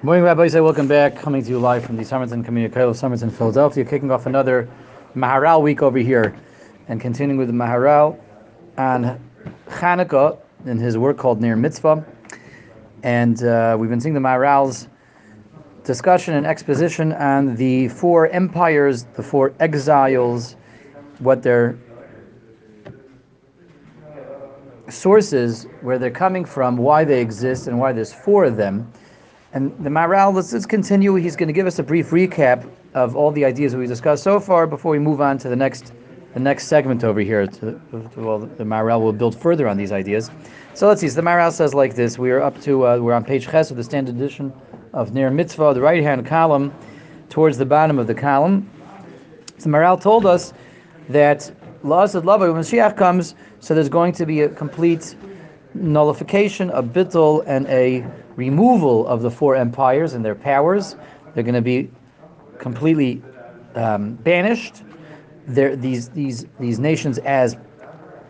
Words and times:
Morning, 0.00 0.22
Rabbi. 0.22 0.46
Say 0.46 0.60
welcome 0.60 0.86
back. 0.86 1.16
Coming 1.16 1.42
to 1.42 1.50
you 1.50 1.58
live 1.58 1.84
from 1.84 1.96
the 1.96 2.04
Somerton 2.04 2.44
Community 2.44 2.72
College 2.72 2.90
of 2.90 2.96
Somerton, 2.96 3.30
Philadelphia. 3.30 3.84
Kicking 3.84 4.12
off 4.12 4.26
another 4.26 4.68
Maharal 5.16 5.60
week 5.60 5.82
over 5.82 5.98
here, 5.98 6.36
and 6.86 7.00
continuing 7.00 7.36
with 7.36 7.48
the 7.48 7.52
Maharal 7.52 8.16
on 8.76 9.20
Hanukkah 9.66 10.38
in 10.66 10.78
his 10.78 10.96
work 10.96 11.16
called 11.16 11.40
Ner 11.40 11.56
Mitzvah. 11.56 12.06
And 13.02 13.42
uh, 13.42 13.76
we've 13.76 13.90
been 13.90 14.00
seeing 14.00 14.14
the 14.14 14.20
Maharal's 14.20 14.86
discussion 15.82 16.34
and 16.34 16.46
exposition 16.46 17.12
on 17.14 17.56
the 17.56 17.88
four 17.88 18.28
empires, 18.28 19.02
the 19.16 19.22
four 19.24 19.52
exiles, 19.58 20.54
what 21.18 21.42
their 21.42 21.76
sources, 24.88 25.66
where 25.80 25.98
they're 25.98 26.08
coming 26.12 26.44
from, 26.44 26.76
why 26.76 27.02
they 27.02 27.20
exist, 27.20 27.66
and 27.66 27.80
why 27.80 27.92
there's 27.92 28.12
four 28.12 28.44
of 28.44 28.56
them. 28.56 28.92
And 29.58 29.76
the 29.84 29.90
Maharal, 29.90 30.32
let's, 30.32 30.66
continue. 30.66 31.16
He's 31.16 31.34
going 31.34 31.48
to 31.48 31.52
give 31.52 31.66
us 31.66 31.80
a 31.80 31.82
brief 31.82 32.10
recap 32.10 32.70
of 32.94 33.16
all 33.16 33.32
the 33.32 33.44
ideas 33.44 33.74
we 33.74 33.88
discussed 33.88 34.22
so 34.22 34.38
far 34.38 34.68
before 34.68 34.92
we 34.92 35.00
move 35.00 35.20
on 35.20 35.36
to 35.38 35.48
the 35.48 35.56
next 35.56 35.92
the 36.34 36.38
next 36.38 36.68
segment 36.68 37.02
over 37.02 37.18
here. 37.18 37.44
To, 37.44 37.80
well, 38.14 38.38
the 38.38 38.62
Maharal 38.62 39.00
will 39.00 39.12
build 39.12 39.36
further 39.36 39.66
on 39.66 39.76
these 39.76 39.90
ideas. 39.90 40.30
So 40.74 40.86
let's 40.86 41.00
see. 41.00 41.08
So 41.08 41.16
the 41.16 41.26
Maharal 41.26 41.50
says 41.50 41.74
like 41.74 41.96
this. 41.96 42.20
We 42.20 42.30
are 42.30 42.40
up 42.40 42.60
to 42.60 42.86
uh, 42.86 42.98
we're 42.98 43.14
on 43.14 43.24
page 43.24 43.48
Ches 43.48 43.72
of 43.72 43.76
the 43.76 43.82
standard 43.82 44.14
edition 44.14 44.52
of 44.92 45.12
Ner 45.12 45.28
Mitzvah, 45.28 45.74
the 45.74 45.80
right 45.80 46.04
hand 46.04 46.24
column, 46.24 46.72
towards 47.28 47.58
the 47.58 47.66
bottom 47.66 47.98
of 47.98 48.06
the 48.06 48.14
column. 48.14 48.70
So 49.58 49.70
Maharal 49.70 50.00
told 50.00 50.24
us 50.24 50.52
that 51.08 51.50
La'asad 51.82 52.22
Lava 52.22 52.52
when 52.52 52.62
Mashiach 52.62 52.96
comes, 52.96 53.34
so 53.58 53.74
there's 53.74 53.88
going 53.88 54.12
to 54.12 54.24
be 54.24 54.42
a 54.42 54.48
complete 54.48 55.16
nullification, 55.74 56.70
a 56.70 56.80
bittul, 56.80 57.42
and 57.48 57.66
a 57.66 58.06
removal 58.38 59.04
of 59.08 59.20
the 59.20 59.30
four 59.30 59.56
empires 59.56 60.14
and 60.14 60.24
their 60.24 60.36
powers. 60.36 60.94
They're 61.34 61.42
going 61.42 61.56
to 61.56 61.60
be 61.60 61.90
completely 62.58 63.20
um, 63.74 64.14
banished. 64.14 64.84
They're, 65.48 65.74
these 65.74 66.08
these 66.10 66.46
these 66.60 66.78
nations 66.78 67.18
as 67.18 67.56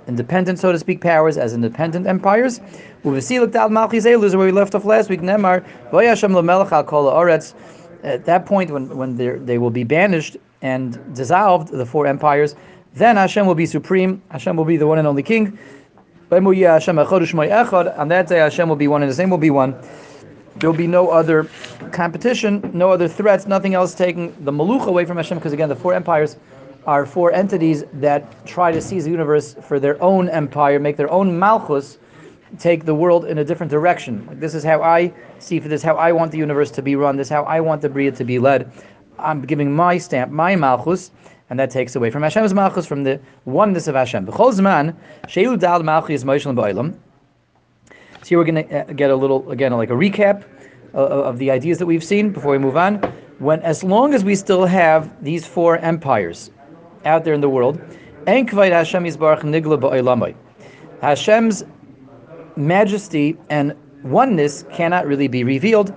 independent, 0.06 0.58
so 0.58 0.72
to 0.72 0.78
speak, 0.78 1.02
powers 1.02 1.36
as 1.36 1.52
independent 1.52 2.06
empires. 2.06 2.60
Where 3.02 3.14
we 3.14 3.20
left 3.20 4.74
off 4.74 4.84
last 4.84 5.10
week, 5.10 5.20
Nemar, 5.20 5.62
At 8.02 8.24
that 8.24 8.46
point, 8.46 8.70
when 8.70 8.96
when 8.96 9.16
they 9.16 9.58
will 9.58 9.70
be 9.70 9.84
banished 9.84 10.36
and 10.62 11.14
dissolved, 11.14 11.68
the 11.68 11.84
four 11.84 12.06
empires, 12.06 12.56
then 12.94 13.16
Hashem 13.16 13.46
will 13.46 13.54
be 13.54 13.66
supreme. 13.66 14.22
Hashem 14.30 14.56
will 14.56 14.64
be 14.64 14.78
the 14.78 14.86
one 14.86 14.98
and 14.98 15.06
only 15.06 15.22
King. 15.22 15.58
On 16.30 16.44
that 16.44 18.26
day, 18.28 18.36
Hashem 18.36 18.68
will 18.68 18.76
be 18.76 18.88
one, 18.88 19.02
and 19.02 19.08
His 19.08 19.18
name 19.18 19.30
will 19.30 19.38
be 19.38 19.50
one. 19.50 19.74
There 20.56 20.70
will 20.70 20.76
be 20.76 20.86
no 20.86 21.08
other 21.08 21.48
competition, 21.90 22.70
no 22.74 22.90
other 22.90 23.08
threats, 23.08 23.46
nothing 23.46 23.72
else 23.74 23.94
taking 23.94 24.34
the 24.44 24.52
Maluch 24.52 24.86
away 24.86 25.06
from 25.06 25.16
Hashem, 25.16 25.38
because 25.38 25.54
again, 25.54 25.70
the 25.70 25.76
four 25.76 25.94
empires 25.94 26.36
are 26.86 27.06
four 27.06 27.32
entities 27.32 27.84
that 27.94 28.44
try 28.46 28.70
to 28.72 28.80
seize 28.80 29.04
the 29.04 29.10
universe 29.10 29.54
for 29.62 29.80
their 29.80 30.02
own 30.02 30.28
empire, 30.28 30.78
make 30.78 30.98
their 30.98 31.10
own 31.10 31.38
Malchus, 31.38 31.98
take 32.58 32.84
the 32.84 32.94
world 32.94 33.24
in 33.24 33.38
a 33.38 33.44
different 33.44 33.70
direction. 33.70 34.26
Like, 34.26 34.40
this 34.40 34.54
is 34.54 34.62
how 34.62 34.82
I 34.82 35.12
see 35.38 35.60
for 35.60 35.68
this, 35.68 35.82
how 35.82 35.96
I 35.96 36.12
want 36.12 36.32
the 36.32 36.38
universe 36.38 36.70
to 36.72 36.82
be 36.82 36.94
run, 36.94 37.16
this 37.16 37.28
is 37.28 37.32
how 37.32 37.44
I 37.44 37.60
want 37.60 37.80
the 37.80 37.88
Bria 37.88 38.12
to 38.12 38.24
be 38.24 38.38
led. 38.38 38.70
I'm 39.18 39.40
giving 39.42 39.74
my 39.74 39.96
stamp, 39.96 40.30
my 40.30 40.56
Malchus, 40.56 41.10
and 41.50 41.58
that 41.58 41.70
takes 41.70 41.96
away 41.96 42.10
from 42.10 42.22
Hashem's 42.22 42.54
Malchus, 42.54 42.86
from 42.86 43.04
the 43.04 43.20
oneness 43.44 43.88
of 43.88 43.94
Hashem. 43.94 44.26
So 44.26 44.32
here 48.24 48.38
we're 48.38 48.44
going 48.44 48.68
to 48.68 48.90
uh, 48.90 48.92
get 48.92 49.10
a 49.10 49.16
little, 49.16 49.50
again, 49.50 49.72
like 49.72 49.90
a 49.90 49.94
recap 49.94 50.44
of 50.92 51.38
the 51.38 51.50
ideas 51.50 51.78
that 51.78 51.86
we've 51.86 52.04
seen 52.04 52.30
before 52.30 52.52
we 52.52 52.58
move 52.58 52.76
on. 52.76 52.96
When, 53.38 53.60
as 53.62 53.84
long 53.84 54.14
as 54.14 54.24
we 54.24 54.34
still 54.34 54.66
have 54.66 55.22
these 55.22 55.46
four 55.46 55.78
empires 55.78 56.50
out 57.04 57.24
there 57.24 57.34
in 57.34 57.40
the 57.40 57.48
world, 57.48 57.80
enkvayt 58.26 58.72
Hashem 58.72 59.04
yisbarach 59.04 59.42
nigla 59.42 59.80
ba'olamai. 59.80 60.34
Hashem's 61.00 61.64
majesty 62.56 63.36
and 63.48 63.74
oneness 64.02 64.64
cannot 64.72 65.06
really 65.06 65.28
be 65.28 65.44
revealed 65.44 65.94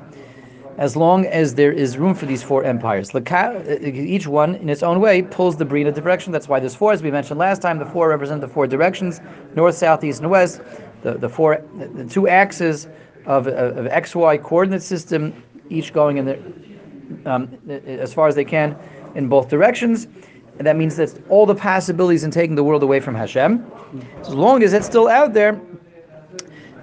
as 0.81 0.95
long 0.95 1.27
as 1.27 1.53
there 1.53 1.71
is 1.71 1.95
room 1.95 2.15
for 2.15 2.25
these 2.25 2.41
four 2.41 2.63
empires. 2.63 3.11
Each 3.15 4.27
one, 4.27 4.55
in 4.55 4.67
its 4.67 4.81
own 4.81 4.99
way, 4.99 5.21
pulls 5.21 5.55
the 5.55 5.65
Brina 5.65 5.93
direction. 5.93 6.33
That's 6.33 6.47
why 6.47 6.59
there's 6.59 6.73
four, 6.73 6.91
as 6.91 7.03
we 7.03 7.11
mentioned 7.11 7.39
last 7.39 7.61
time. 7.61 7.77
The 7.77 7.85
four 7.85 8.09
represent 8.09 8.41
the 8.41 8.47
four 8.47 8.65
directions: 8.65 9.21
north, 9.55 9.75
south, 9.75 10.03
east, 10.03 10.21
and 10.21 10.31
west 10.31 10.59
the, 11.03 11.13
the 11.13 11.29
four 11.29 11.63
the 11.77 12.05
two 12.05 12.27
axes 12.27 12.87
of, 13.25 13.47
of 13.47 13.85
XY 13.85 14.41
coordinate 14.41 14.81
system, 14.81 15.43
each 15.69 15.93
going 15.93 16.17
in 16.17 16.25
the 16.25 17.31
um, 17.31 17.57
as 17.85 18.11
far 18.11 18.27
as 18.27 18.33
they 18.33 18.45
can 18.45 18.75
in 19.13 19.27
both 19.27 19.49
directions. 19.49 20.07
And 20.57 20.67
that 20.67 20.77
means 20.77 20.95
that 20.95 21.13
all 21.29 21.45
the 21.45 21.55
possibilities 21.55 22.23
in 22.23 22.31
taking 22.31 22.55
the 22.55 22.63
world 22.63 22.83
away 22.83 22.99
from 22.99 23.15
Hashem, 23.15 23.65
as 24.19 24.29
long 24.29 24.63
as 24.63 24.73
it's 24.73 24.85
still 24.85 25.07
out 25.07 25.33
there, 25.33 25.61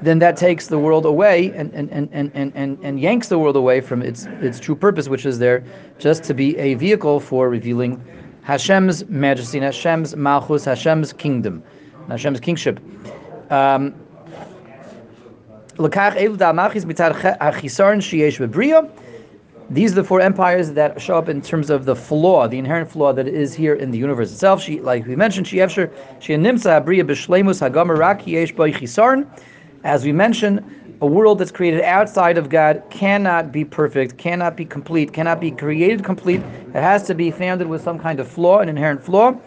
then 0.02 0.18
that 0.20 0.36
takes 0.36 0.68
the 0.68 0.78
world 0.78 1.04
away 1.04 1.52
and, 1.52 1.72
and, 1.74 1.90
and, 1.90 2.08
and, 2.12 2.52
and, 2.54 2.78
and 2.82 3.00
yanks 3.00 3.28
the 3.28 3.38
world 3.38 3.56
away 3.56 3.80
from 3.80 4.02
its 4.02 4.26
its 4.40 4.60
true 4.60 4.76
purpose, 4.76 5.08
which 5.08 5.26
is 5.26 5.38
there 5.38 5.64
just 5.98 6.22
to 6.24 6.34
be 6.34 6.56
a 6.56 6.74
vehicle 6.74 7.20
for 7.20 7.48
revealing 7.48 8.02
Hashem's 8.42 9.04
majesty, 9.08 9.58
Hashem's 9.58 10.14
malchus, 10.16 10.64
Hashem's 10.64 11.12
kingdom, 11.12 11.62
Hashem's 12.08 12.40
kingship. 12.40 12.80
Um, 13.50 13.94
these 19.70 19.92
are 19.92 19.96
the 19.96 20.04
four 20.04 20.22
empires 20.22 20.72
that 20.72 20.98
show 21.00 21.18
up 21.18 21.28
in 21.28 21.42
terms 21.42 21.68
of 21.68 21.84
the 21.84 21.94
flaw, 21.94 22.48
the 22.48 22.58
inherent 22.58 22.90
flaw 22.90 23.12
that 23.12 23.28
is 23.28 23.52
here 23.52 23.74
in 23.74 23.90
the 23.90 23.98
universe 23.98 24.32
itself. 24.32 24.62
She, 24.62 24.80
like 24.80 25.06
we 25.06 25.14
mentioned, 25.14 25.46
she 25.46 25.58
efsher 25.58 25.92
she 26.20 26.32
nimsa 26.32 26.82
abriya 26.82 27.04
b'shleimus 27.04 27.60
hagamer 27.60 27.98
rak 27.98 28.26
yesh. 28.26 28.54
As 29.84 30.04
we 30.04 30.12
mentioned, 30.12 30.64
a 31.00 31.06
world 31.06 31.38
that's 31.38 31.52
created 31.52 31.82
outside 31.82 32.38
of 32.38 32.48
God 32.48 32.82
cannot 32.90 33.52
be 33.52 33.64
perfect, 33.64 34.18
cannot 34.18 34.56
be 34.56 34.64
complete, 34.64 35.12
cannot 35.12 35.40
be 35.40 35.52
created 35.52 36.02
complete. 36.02 36.40
It 36.40 36.74
has 36.74 37.04
to 37.04 37.14
be 37.14 37.30
founded 37.30 37.68
with 37.68 37.82
some 37.82 37.98
kind 37.98 38.18
of 38.18 38.28
flaw, 38.28 38.58
an 38.58 38.68
inherent 38.68 39.02
flaw. 39.02 39.40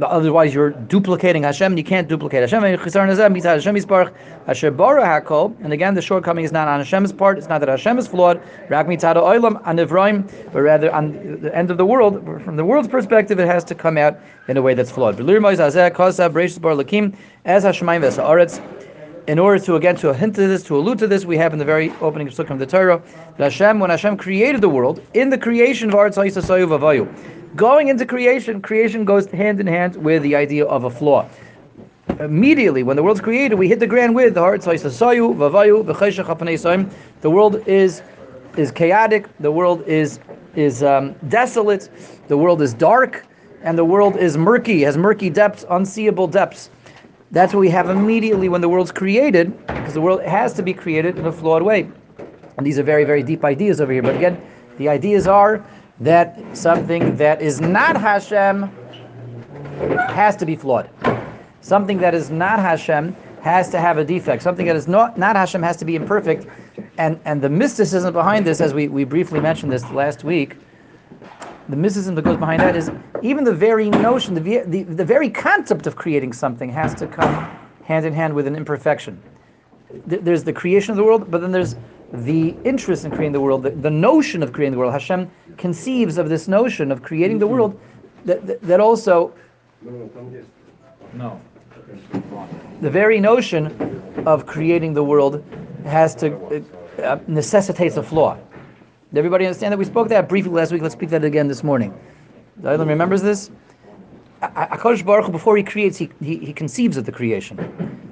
Otherwise, 0.00 0.54
you're 0.54 0.70
duplicating 0.70 1.42
Hashem. 1.44 1.76
You 1.76 1.84
can't 1.84 2.08
duplicate 2.08 2.40
Hashem. 2.40 2.64
And 2.64 2.74
again, 5.72 5.94
the 5.94 6.02
shortcoming 6.02 6.44
is 6.44 6.52
not 6.52 6.68
on 6.68 6.80
Hashem's 6.80 7.12
part. 7.12 7.38
It's 7.38 7.48
not 7.48 7.60
that 7.60 7.68
Hashem 7.68 7.98
is 7.98 8.08
flawed. 8.08 8.40
But 8.68 8.86
rather, 10.60 10.92
on 10.92 11.40
the 11.40 11.54
end 11.54 11.70
of 11.70 11.78
the 11.78 11.86
world, 11.86 12.24
from 12.44 12.56
the 12.56 12.64
world's 12.64 12.88
perspective, 12.88 13.38
it 13.38 13.46
has 13.46 13.64
to 13.64 13.74
come 13.74 13.96
out 13.98 14.18
in 14.48 14.56
a 14.56 14.62
way 14.62 14.74
that's 14.74 14.90
flawed. 14.90 15.18
In 19.28 19.38
order 19.38 19.60
to 19.60 19.76
again 19.76 19.94
to 19.96 20.12
hint 20.12 20.34
to 20.34 20.48
this, 20.48 20.64
to 20.64 20.76
allude 20.76 20.98
to 20.98 21.06
this, 21.06 21.24
we 21.24 21.36
have 21.36 21.52
in 21.52 21.60
the 21.60 21.64
very 21.64 21.92
opening 22.00 22.26
of 22.26 22.34
of 22.40 22.58
the 22.58 22.66
Torah 22.66 23.00
that 23.36 23.52
Hashem, 23.52 23.78
when 23.78 23.88
Hashem 23.90 24.16
created 24.16 24.60
the 24.60 24.68
world, 24.68 25.00
in 25.14 25.30
the 25.30 25.38
creation 25.38 25.90
of 25.90 25.94
Arts 25.94 26.18
Vavayu, 26.66 27.06
Going 27.56 27.88
into 27.88 28.06
creation, 28.06 28.62
creation 28.62 29.04
goes 29.04 29.26
hand 29.26 29.60
in 29.60 29.66
hand 29.66 29.96
with 29.96 30.22
the 30.22 30.34
idea 30.34 30.64
of 30.64 30.84
a 30.84 30.90
flaw. 30.90 31.28
Immediately, 32.18 32.82
when 32.82 32.96
the 32.96 33.02
world's 33.02 33.20
created, 33.20 33.56
we 33.56 33.68
hit 33.68 33.78
the 33.78 33.86
ground 33.86 34.14
with 34.14 34.34
the 34.34 34.40
heart. 34.40 34.62
The 37.20 37.30
world 37.30 37.68
is 37.68 38.02
is 38.56 38.70
chaotic. 38.70 39.26
The 39.38 39.52
world 39.52 39.82
is 39.86 40.18
is 40.54 40.82
um, 40.82 41.14
desolate. 41.28 41.90
The 42.28 42.36
world 42.38 42.62
is 42.62 42.72
dark, 42.72 43.26
and 43.62 43.76
the 43.76 43.84
world 43.84 44.16
is 44.16 44.38
murky, 44.38 44.80
has 44.82 44.96
murky 44.96 45.28
depths, 45.28 45.66
unseeable 45.68 46.28
depths. 46.28 46.70
That's 47.32 47.52
what 47.52 47.60
we 47.60 47.70
have 47.70 47.90
immediately 47.90 48.48
when 48.48 48.60
the 48.60 48.68
world's 48.68 48.92
created, 48.92 49.66
because 49.66 49.94
the 49.94 50.00
world 50.00 50.22
has 50.22 50.54
to 50.54 50.62
be 50.62 50.72
created 50.72 51.18
in 51.18 51.26
a 51.26 51.32
flawed 51.32 51.62
way. 51.62 51.90
And 52.56 52.66
these 52.66 52.78
are 52.78 52.82
very, 52.82 53.04
very 53.04 53.22
deep 53.22 53.44
ideas 53.44 53.80
over 53.80 53.92
here. 53.92 54.02
But 54.02 54.16
again, 54.16 54.40
the 54.78 54.88
ideas 54.88 55.26
are 55.26 55.64
that 56.02 56.56
something 56.56 57.16
that 57.16 57.40
is 57.40 57.60
not 57.60 57.96
Hashem 57.96 58.64
has 60.08 60.36
to 60.36 60.46
be 60.46 60.56
flawed. 60.56 60.90
Something 61.60 61.98
that 61.98 62.14
is 62.14 62.30
not 62.30 62.58
Hashem 62.58 63.16
has 63.40 63.70
to 63.70 63.80
have 63.80 63.98
a 63.98 64.04
defect. 64.04 64.42
Something 64.42 64.66
that 64.66 64.76
is 64.76 64.88
not, 64.88 65.16
not 65.16 65.36
Hashem 65.36 65.62
has 65.62 65.76
to 65.78 65.84
be 65.84 65.96
imperfect. 65.96 66.46
And, 66.98 67.20
and 67.24 67.40
the 67.40 67.48
mysticism 67.48 68.12
behind 68.12 68.46
this, 68.46 68.60
as 68.60 68.74
we, 68.74 68.88
we 68.88 69.04
briefly 69.04 69.40
mentioned 69.40 69.70
this 69.70 69.84
last 69.90 70.24
week, 70.24 70.56
the 71.68 71.76
mysticism 71.76 72.16
that 72.16 72.22
goes 72.22 72.36
behind 72.36 72.60
that 72.60 72.74
is 72.74 72.90
even 73.22 73.44
the 73.44 73.54
very 73.54 73.88
notion, 73.88 74.34
the, 74.34 74.62
the, 74.66 74.82
the 74.82 75.04
very 75.04 75.30
concept 75.30 75.86
of 75.86 75.94
creating 75.94 76.32
something 76.32 76.68
has 76.70 76.94
to 76.96 77.06
come 77.06 77.48
hand 77.84 78.04
in 78.06 78.12
hand 78.12 78.34
with 78.34 78.46
an 78.46 78.56
imperfection. 78.56 79.20
There's 80.06 80.42
the 80.42 80.52
creation 80.52 80.90
of 80.90 80.96
the 80.96 81.04
world, 81.04 81.30
but 81.30 81.40
then 81.40 81.52
there's 81.52 81.76
the 82.12 82.54
interest 82.64 83.04
in 83.04 83.10
creating 83.10 83.32
the 83.32 83.40
world, 83.40 83.62
the, 83.62 83.70
the, 83.70 83.90
notion 83.90 84.42
of 84.42 84.52
creating 84.52 84.72
the 84.72 84.78
world. 84.78 84.92
Hashem 84.92 85.30
conceives 85.56 86.18
of 86.18 86.28
this 86.28 86.46
notion 86.46 86.92
of 86.92 87.02
creating 87.02 87.38
the 87.38 87.46
world 87.46 87.80
that, 88.24 88.46
that, 88.46 88.60
that 88.62 88.80
also. 88.80 89.32
No. 91.14 91.40
The 92.80 92.90
very 92.90 93.18
notion 93.18 94.22
of 94.26 94.46
creating 94.46 94.94
the 94.94 95.02
world 95.02 95.42
has 95.84 96.14
to 96.16 96.64
uh, 97.02 97.18
necessitates 97.26 97.96
a 97.96 98.02
flaw. 98.02 98.36
Did 99.10 99.18
everybody 99.18 99.46
understand 99.46 99.72
that? 99.72 99.78
We 99.78 99.84
spoke 99.84 100.08
that 100.08 100.28
briefly 100.28 100.52
last 100.52 100.72
week. 100.72 100.82
Let's 100.82 100.94
speak 100.94 101.10
that 101.10 101.24
again 101.24 101.48
this 101.48 101.64
morning. 101.64 101.98
Does 102.56 102.66
anyone 102.66 102.88
remembers 102.88 103.22
this? 103.22 103.50
Hakadosh 104.42 105.04
Baruch 105.04 105.30
before 105.30 105.56
he 105.56 105.62
creates, 105.62 105.96
he, 105.96 106.10
he, 106.20 106.36
he 106.38 106.52
conceives 106.52 106.96
of 106.96 107.04
the 107.04 107.12
creation. 107.12 107.56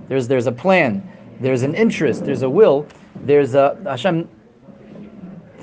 There's 0.08 0.28
there's 0.28 0.46
a 0.46 0.52
plan, 0.52 1.06
there's 1.40 1.62
an 1.62 1.74
interest, 1.74 2.24
there's 2.24 2.42
a 2.42 2.50
will, 2.50 2.86
there's 3.24 3.54
a 3.54 3.76
Hashem 3.84 4.28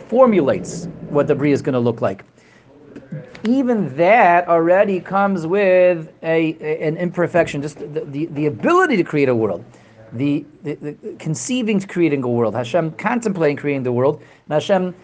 formulates 0.08 0.88
what 1.10 1.28
the 1.28 1.36
bria 1.36 1.54
is 1.54 1.62
going 1.62 1.74
to 1.74 1.80
look 1.80 2.02
like. 2.02 2.24
Even 3.44 3.96
that 3.96 4.48
already 4.48 5.00
comes 5.00 5.46
with 5.46 6.12
a, 6.24 6.58
a 6.60 6.88
an 6.88 6.98
imperfection, 6.98 7.62
just 7.62 7.78
the, 7.80 8.04
the, 8.06 8.26
the, 8.26 8.46
ability 8.48 8.98
to 8.98 9.04
create 9.04 9.30
a 9.30 9.36
world, 9.36 9.64
the, 10.14 10.46
the, 10.64 10.76
the 10.76 11.16
conceiving 11.20 11.80
creating 11.80 12.24
a 12.24 12.28
world, 12.28 12.56
Hashem 12.56 12.92
contemplating 12.94 13.56
creating 13.56 13.84
the 13.84 13.92
world, 13.92 14.22
and 14.46 14.54
Hashem 14.54 14.96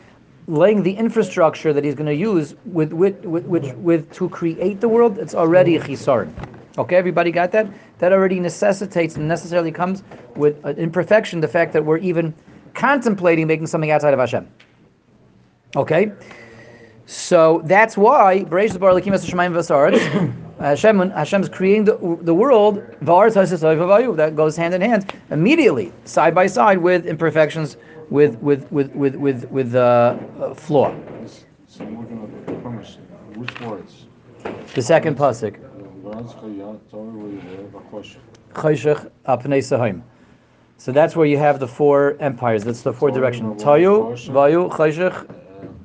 laying 0.48 0.84
the 0.84 0.94
infrastructure 0.94 1.72
that 1.72 1.84
he's 1.84 1.96
going 1.96 2.08
to 2.08 2.16
use 2.16 2.56
with 2.66 2.92
with, 2.92 3.24
with, 3.24 3.46
with, 3.46 3.76
with 3.78 4.12
to 4.14 4.28
create 4.30 4.82
the 4.82 4.90
world, 4.90 5.20
it's 5.20 5.36
already 5.36 5.78
a 5.78 5.82
chisarn. 5.82 6.34
Okay, 6.78 6.96
everybody 6.96 7.32
got 7.32 7.52
that? 7.52 7.68
That 8.04 8.12
already 8.12 8.42
necessitates 8.42 9.16
and 9.16 9.30
necessarily 9.30 9.72
comes 9.72 10.04
with 10.36 10.60
an 10.66 10.76
imperfection, 10.76 11.40
the 11.40 11.48
fact 11.48 11.72
that 11.72 11.86
we're 11.86 12.00
even 12.00 12.34
contemplating 12.74 13.48
making 13.48 13.68
something 13.68 13.92
outside 13.92 14.14
of 14.14 14.20
Hashem. 14.20 14.46
Okay? 15.78 16.12
So 17.06 17.62
that's 17.64 17.96
why 17.96 18.44
Hashem, 20.60 21.12
Hashem's 21.12 21.48
creating 21.48 21.86
the, 21.86 22.18
the 22.24 22.34
world, 22.34 22.84
that 24.18 24.34
goes 24.36 24.58
hand 24.58 24.74
in 24.74 24.82
hand 24.82 25.14
immediately, 25.32 25.94
side 26.04 26.36
by 26.36 26.46
side 26.46 26.80
with 26.80 27.06
imperfections 27.06 27.78
with 28.10 28.36
with 28.40 28.70
with 28.70 28.94
with 28.94 29.16
with 29.16 29.50
with 29.50 29.76
uh, 29.76 30.18
uh, 30.42 30.54
flaw. 30.54 30.94
So 31.68 31.86
the 31.86 32.54
premise, 32.56 32.98
which 33.36 33.62
words? 33.62 34.08
The 34.76 34.82
second 34.82 35.16
pasuk. 35.18 35.70
So 36.04 36.12
that's 40.92 41.16
where 41.16 41.26
you 41.26 41.38
have 41.38 41.60
the 41.62 41.68
four 41.68 42.18
empires. 42.20 42.66
That's 42.66 42.82
the 42.82 42.92
four 42.92 43.10
directions. 43.10 43.64
Tayu, 43.64 44.12
Vayu, 44.30 44.70
Chayshech, 44.70 45.34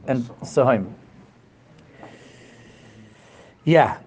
and 0.09 0.25
Sahim. 0.43 0.93
Yeah, 3.65 3.99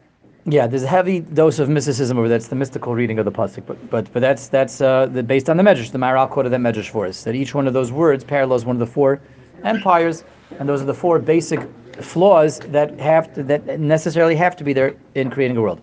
yeah, 0.46 0.68
there's 0.68 0.84
a 0.84 0.88
heavy 0.88 1.22
dose 1.22 1.60
of 1.60 1.70
mysticism 1.70 2.18
over 2.18 2.28
that's 2.28 2.48
the 2.48 2.56
mystical 2.56 2.94
reading 2.94 3.20
of 3.20 3.26
the 3.26 3.32
pasuk, 3.32 3.66
but 3.66 3.90
but 3.90 4.12
but 4.12 4.20
that's 4.20 4.50
that's 4.50 4.82
uh, 4.82 5.06
the, 5.06 5.24
based 5.24 5.50
on 5.50 5.56
the 5.56 5.64
medrash. 5.64 5.92
The 5.92 6.00
Maharal 6.00 6.30
quoted 6.30 6.50
that 6.50 6.60
medrash 6.60 6.90
for 6.90 7.06
us. 7.06 7.24
That 7.24 7.36
each 7.36 7.56
one 7.56 7.68
of 7.68 7.74
those 7.74 7.92
words 7.92 8.26
parallels 8.26 8.66
one 8.66 8.76
of 8.76 8.80
the 8.80 8.94
four 8.94 9.22
empires, 9.64 10.26
and 10.60 10.68
those 10.68 10.82
are 10.82 10.86
the 10.86 10.94
four 10.94 11.20
basic 11.20 11.62
flaws 11.98 12.60
that 12.60 13.00
have 13.00 13.34
to, 13.36 13.44
that 13.44 13.80
necessarily 13.80 14.36
have 14.36 14.56
to 14.58 14.64
be 14.64 14.74
there 14.74 14.96
in 15.16 15.30
creating 15.30 15.58
a 15.58 15.62
world. 15.62 15.82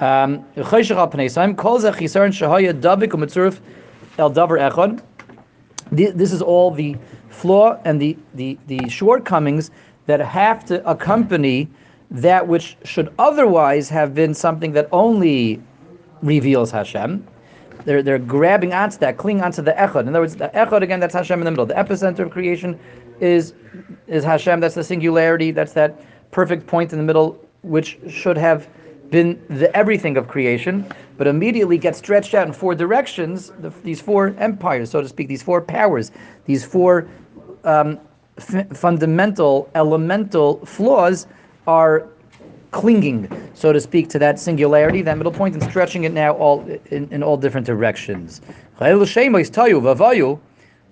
Um, 0.00 0.44
this 5.92 6.32
is 6.32 6.42
all 6.42 6.70
the 6.70 6.96
flaw 7.28 7.80
and 7.84 8.00
the, 8.00 8.16
the, 8.34 8.58
the 8.66 8.88
shortcomings 8.88 9.70
that 10.06 10.20
have 10.20 10.64
to 10.66 10.88
accompany 10.88 11.68
that 12.10 12.46
which 12.46 12.76
should 12.84 13.12
otherwise 13.18 13.88
have 13.88 14.14
been 14.14 14.34
something 14.34 14.72
that 14.72 14.88
only 14.92 15.62
reveals 16.22 16.70
Hashem. 16.70 17.26
They're, 17.84 18.02
they're 18.02 18.18
grabbing 18.18 18.72
onto 18.72 18.98
that, 18.98 19.16
clinging 19.16 19.42
onto 19.42 19.62
the 19.62 19.72
echad. 19.72 20.02
In 20.02 20.08
other 20.08 20.20
words, 20.20 20.36
the 20.36 20.48
echad 20.54 20.82
again, 20.82 21.00
that's 21.00 21.14
Hashem 21.14 21.40
in 21.40 21.44
the 21.44 21.50
middle. 21.50 21.66
The 21.66 21.74
epicenter 21.74 22.20
of 22.20 22.30
creation 22.30 22.78
is 23.22 23.54
is 24.06 24.24
Hashem. 24.24 24.60
That's 24.60 24.74
the 24.74 24.84
singularity. 24.84 25.52
That's 25.52 25.72
that 25.72 26.00
perfect 26.30 26.66
point 26.66 26.92
in 26.92 26.98
the 26.98 27.04
middle, 27.04 27.38
which 27.62 27.98
should 28.08 28.36
have 28.36 28.68
been 29.10 29.40
the 29.48 29.74
everything 29.76 30.16
of 30.16 30.26
creation, 30.26 30.86
but 31.18 31.26
immediately 31.26 31.78
gets 31.78 31.98
stretched 31.98 32.34
out 32.34 32.46
in 32.46 32.52
four 32.52 32.74
directions. 32.74 33.52
The, 33.60 33.70
these 33.84 34.00
four 34.00 34.34
empires, 34.38 34.90
so 34.90 35.00
to 35.00 35.08
speak, 35.08 35.28
these 35.28 35.42
four 35.42 35.60
powers, 35.60 36.10
these 36.46 36.64
four 36.64 37.08
um, 37.64 38.00
f- 38.38 38.76
fundamental, 38.76 39.70
elemental 39.74 40.64
flaws 40.64 41.26
are 41.66 42.08
clinging, 42.70 43.28
so 43.54 43.72
to 43.72 43.80
speak, 43.80 44.08
to 44.08 44.18
that 44.18 44.40
singularity, 44.40 45.02
that 45.02 45.18
middle 45.18 45.32
point, 45.32 45.54
and 45.54 45.62
stretching 45.62 46.04
it 46.04 46.12
now 46.12 46.32
all 46.32 46.66
in, 46.86 47.06
in 47.12 47.22
all 47.22 47.36
different 47.36 47.66
directions. 47.66 48.40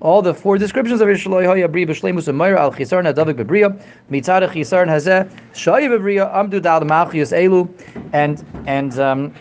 All 0.00 0.22
the 0.22 0.32
four 0.32 0.56
descriptions 0.56 1.00
of 1.00 1.08
Yishloi 1.08 1.44
Hoya 1.44 1.68
Bri 1.68 1.84
B'Shleimus 1.84 2.26
Umayra 2.26 2.60
Al 2.60 2.72
Chisarn 2.72 3.12
Adavik 3.12 3.34
Bebriya 3.34 3.82
Mitzad 4.10 4.48
Chisarn 4.50 4.88
Hazeh 4.88 5.30
Shayi 5.52 5.88
Bebriya 5.88 6.32
Amdu 6.34 6.62
Dal 6.62 6.80
Malchius 6.80 7.32
Elu 7.32 7.68
and 8.12 8.44
and 8.66 8.98
um, 8.98 9.34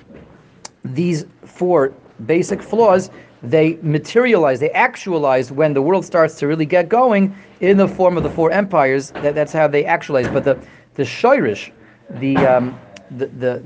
these 0.84 1.26
four 1.46 1.94
basic 2.26 2.62
flaws 2.62 3.10
they 3.42 3.78
materialize, 3.82 4.60
they 4.60 4.72
actualize 4.72 5.52
when 5.52 5.74
the 5.74 5.82
world 5.82 6.06
starts 6.06 6.36
to 6.36 6.48
really 6.48 6.66
get 6.66 6.90
going 6.90 7.34
in 7.62 7.78
the 7.78 7.88
form 7.88 8.18
of 8.18 8.24
the 8.24 8.30
four 8.30 8.52
empires. 8.52 9.12
That, 9.12 9.36
that's 9.36 9.54
how 9.54 9.68
they 9.68 9.86
actualize. 9.86 10.28
But 10.28 10.44
the 10.44 10.62
the 10.96 11.04
shirish, 11.04 11.72
the 12.20 12.36
um, 12.38 12.80
the 13.12 13.28
the 13.28 13.64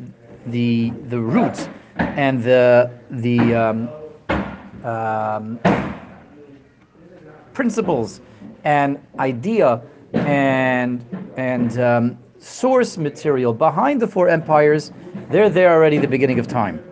the 0.48 0.92
the 1.10 1.19
root 1.19 1.69
and 1.98 2.44
the 2.44 2.92
the 3.10 3.56
um, 3.56 3.89
um, 4.84 5.60
principles 7.53 8.21
and 8.63 9.00
idea 9.19 9.81
and 10.13 11.05
and 11.38 11.79
um, 11.79 12.17
source 12.39 12.97
material 12.97 13.53
behind 13.53 14.01
the 14.01 14.07
four 14.07 14.27
empires, 14.29 14.91
they're 15.29 15.50
there 15.50 15.71
already 15.71 15.97
the 15.97 16.07
beginning 16.07 16.39
of 16.39 16.47
time. 16.47 16.83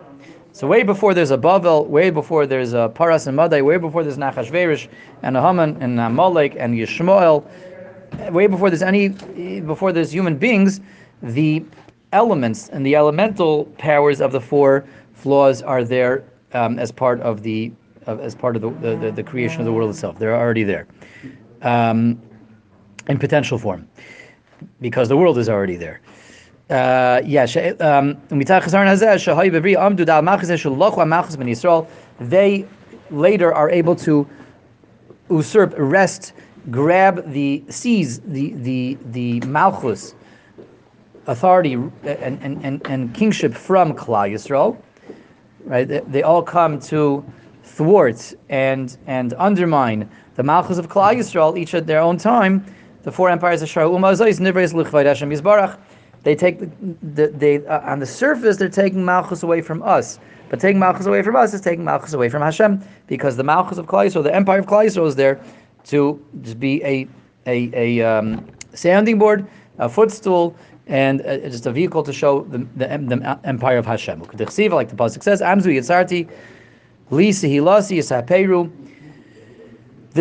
So 0.52 0.66
way 0.66 0.82
before 0.82 1.14
there's 1.14 1.30
a 1.30 1.38
Bavel, 1.38 1.86
way 1.86 2.10
before 2.10 2.46
there's 2.46 2.72
a 2.72 2.90
Paras 2.94 3.26
and 3.26 3.36
Madai, 3.36 3.62
way 3.62 3.78
before 3.78 4.02
there's 4.02 4.18
Nachashverish 4.18 4.88
and 5.22 5.36
a 5.36 5.40
Haman 5.40 5.80
and 5.80 5.98
Amalek 5.98 6.56
and 6.58 6.74
Yishmael, 6.74 7.44
way 8.30 8.46
before 8.46 8.68
there's 8.68 8.82
any, 8.82 9.08
before 9.60 9.92
there's 9.92 10.12
human 10.12 10.36
beings, 10.36 10.80
the 11.22 11.64
elements 12.12 12.68
and 12.68 12.84
the 12.84 12.94
elemental 12.94 13.64
powers 13.78 14.20
of 14.20 14.32
the 14.32 14.40
four 14.40 14.84
flaws 15.14 15.62
are 15.62 15.84
there 15.84 16.24
um, 16.52 16.78
as 16.78 16.92
part 16.92 17.20
of 17.20 17.42
the 17.42 17.72
as 18.06 18.34
part 18.34 18.56
of 18.56 18.62
the, 18.62 18.96
the, 18.96 19.12
the, 19.12 19.22
creation 19.22 19.60
of 19.60 19.66
the 19.66 19.72
world 19.72 19.90
itself. 19.90 20.18
They're 20.18 20.36
already 20.36 20.64
there 20.64 20.86
um, 21.62 22.20
in 23.08 23.18
potential 23.18 23.58
form 23.58 23.88
because 24.80 25.08
the 25.08 25.16
world 25.16 25.38
is 25.38 25.48
already 25.48 25.76
there. 25.76 26.00
Uh, 26.70 27.20
yeah, 27.24 27.44
um, 27.80 28.16
they 32.20 32.66
later 33.10 33.54
are 33.54 33.70
able 33.70 33.96
to 33.96 34.26
usurp, 35.30 35.74
wrest, 35.76 36.32
grab 36.70 37.30
the 37.32 37.62
seize 37.68 38.20
the 38.20 38.52
the 38.54 38.96
the 39.06 39.40
malchus 39.40 40.14
authority 41.26 41.74
and, 41.74 41.92
and, 42.04 42.64
and, 42.64 42.86
and 42.86 43.14
kingship 43.14 43.54
from 43.54 43.92
Klal 43.94 44.30
Yisrael, 44.32 44.76
right? 45.64 45.86
They, 45.86 46.00
they, 46.00 46.22
all 46.22 46.42
come 46.42 46.80
to 46.80 47.24
thwart 47.72 48.34
and 48.48 48.96
and 49.06 49.34
undermine 49.38 50.08
the 50.34 50.42
malchus 50.42 50.78
of 50.78 50.88
Klal 50.88 51.16
Yisrael, 51.16 51.58
each 51.58 51.74
at 51.74 51.86
their 51.86 52.00
own 52.00 52.16
time. 52.16 52.64
The 53.02 53.12
four 53.12 53.28
empires 53.30 53.62
of 53.62 53.68
Shar 53.68 53.84
Umazais, 53.84 54.38
Nivreis 54.38 54.72
Luchvayt 54.72 55.06
Hashem 55.06 55.30
Yisbarach. 55.30 55.78
They 56.22 56.36
take 56.36 56.60
the, 56.60 56.66
the 57.14 57.26
they 57.28 57.66
uh, 57.66 57.90
on 57.90 57.98
the 57.98 58.06
surface 58.06 58.56
they're 58.56 58.68
taking 58.68 59.04
malchus 59.04 59.42
away 59.42 59.60
from 59.60 59.82
us, 59.82 60.20
but 60.50 60.60
taking 60.60 60.78
malchus 60.78 61.06
away 61.06 61.22
from 61.22 61.34
us 61.34 61.52
is 61.52 61.60
taking 61.60 61.84
malchus 61.84 62.12
away 62.12 62.28
from 62.28 62.42
Hashem 62.42 62.80
because 63.06 63.36
the 63.36 63.42
malchus 63.42 63.78
of 63.78 63.86
Klal 63.86 64.06
Yisrael, 64.06 64.22
the 64.22 64.34
empire 64.34 64.60
of 64.60 64.66
Klal 64.66 64.86
Yisrael, 64.86 65.06
is 65.06 65.16
there 65.16 65.40
to 65.84 66.24
just 66.42 66.60
be 66.60 66.82
a 66.84 67.08
a, 67.46 67.98
a 67.98 68.06
um, 68.08 68.46
sounding 68.72 69.18
board, 69.18 69.46
a 69.78 69.88
footstool, 69.88 70.54
and 70.86 71.22
uh, 71.22 71.38
just 71.38 71.66
a 71.66 71.72
vehicle 71.72 72.02
to 72.04 72.12
show 72.12 72.42
the, 72.42 72.58
the, 72.76 72.86
the 72.86 73.40
empire 73.44 73.78
of 73.78 73.86
Hashem. 73.86 74.20
Like 74.20 74.30
the 74.30 74.44
pasuk 74.44 75.22
says, 75.24 75.40
"Amzu 75.40 75.74
yitzarti, 75.74 76.30
yisaperu." 77.12 78.70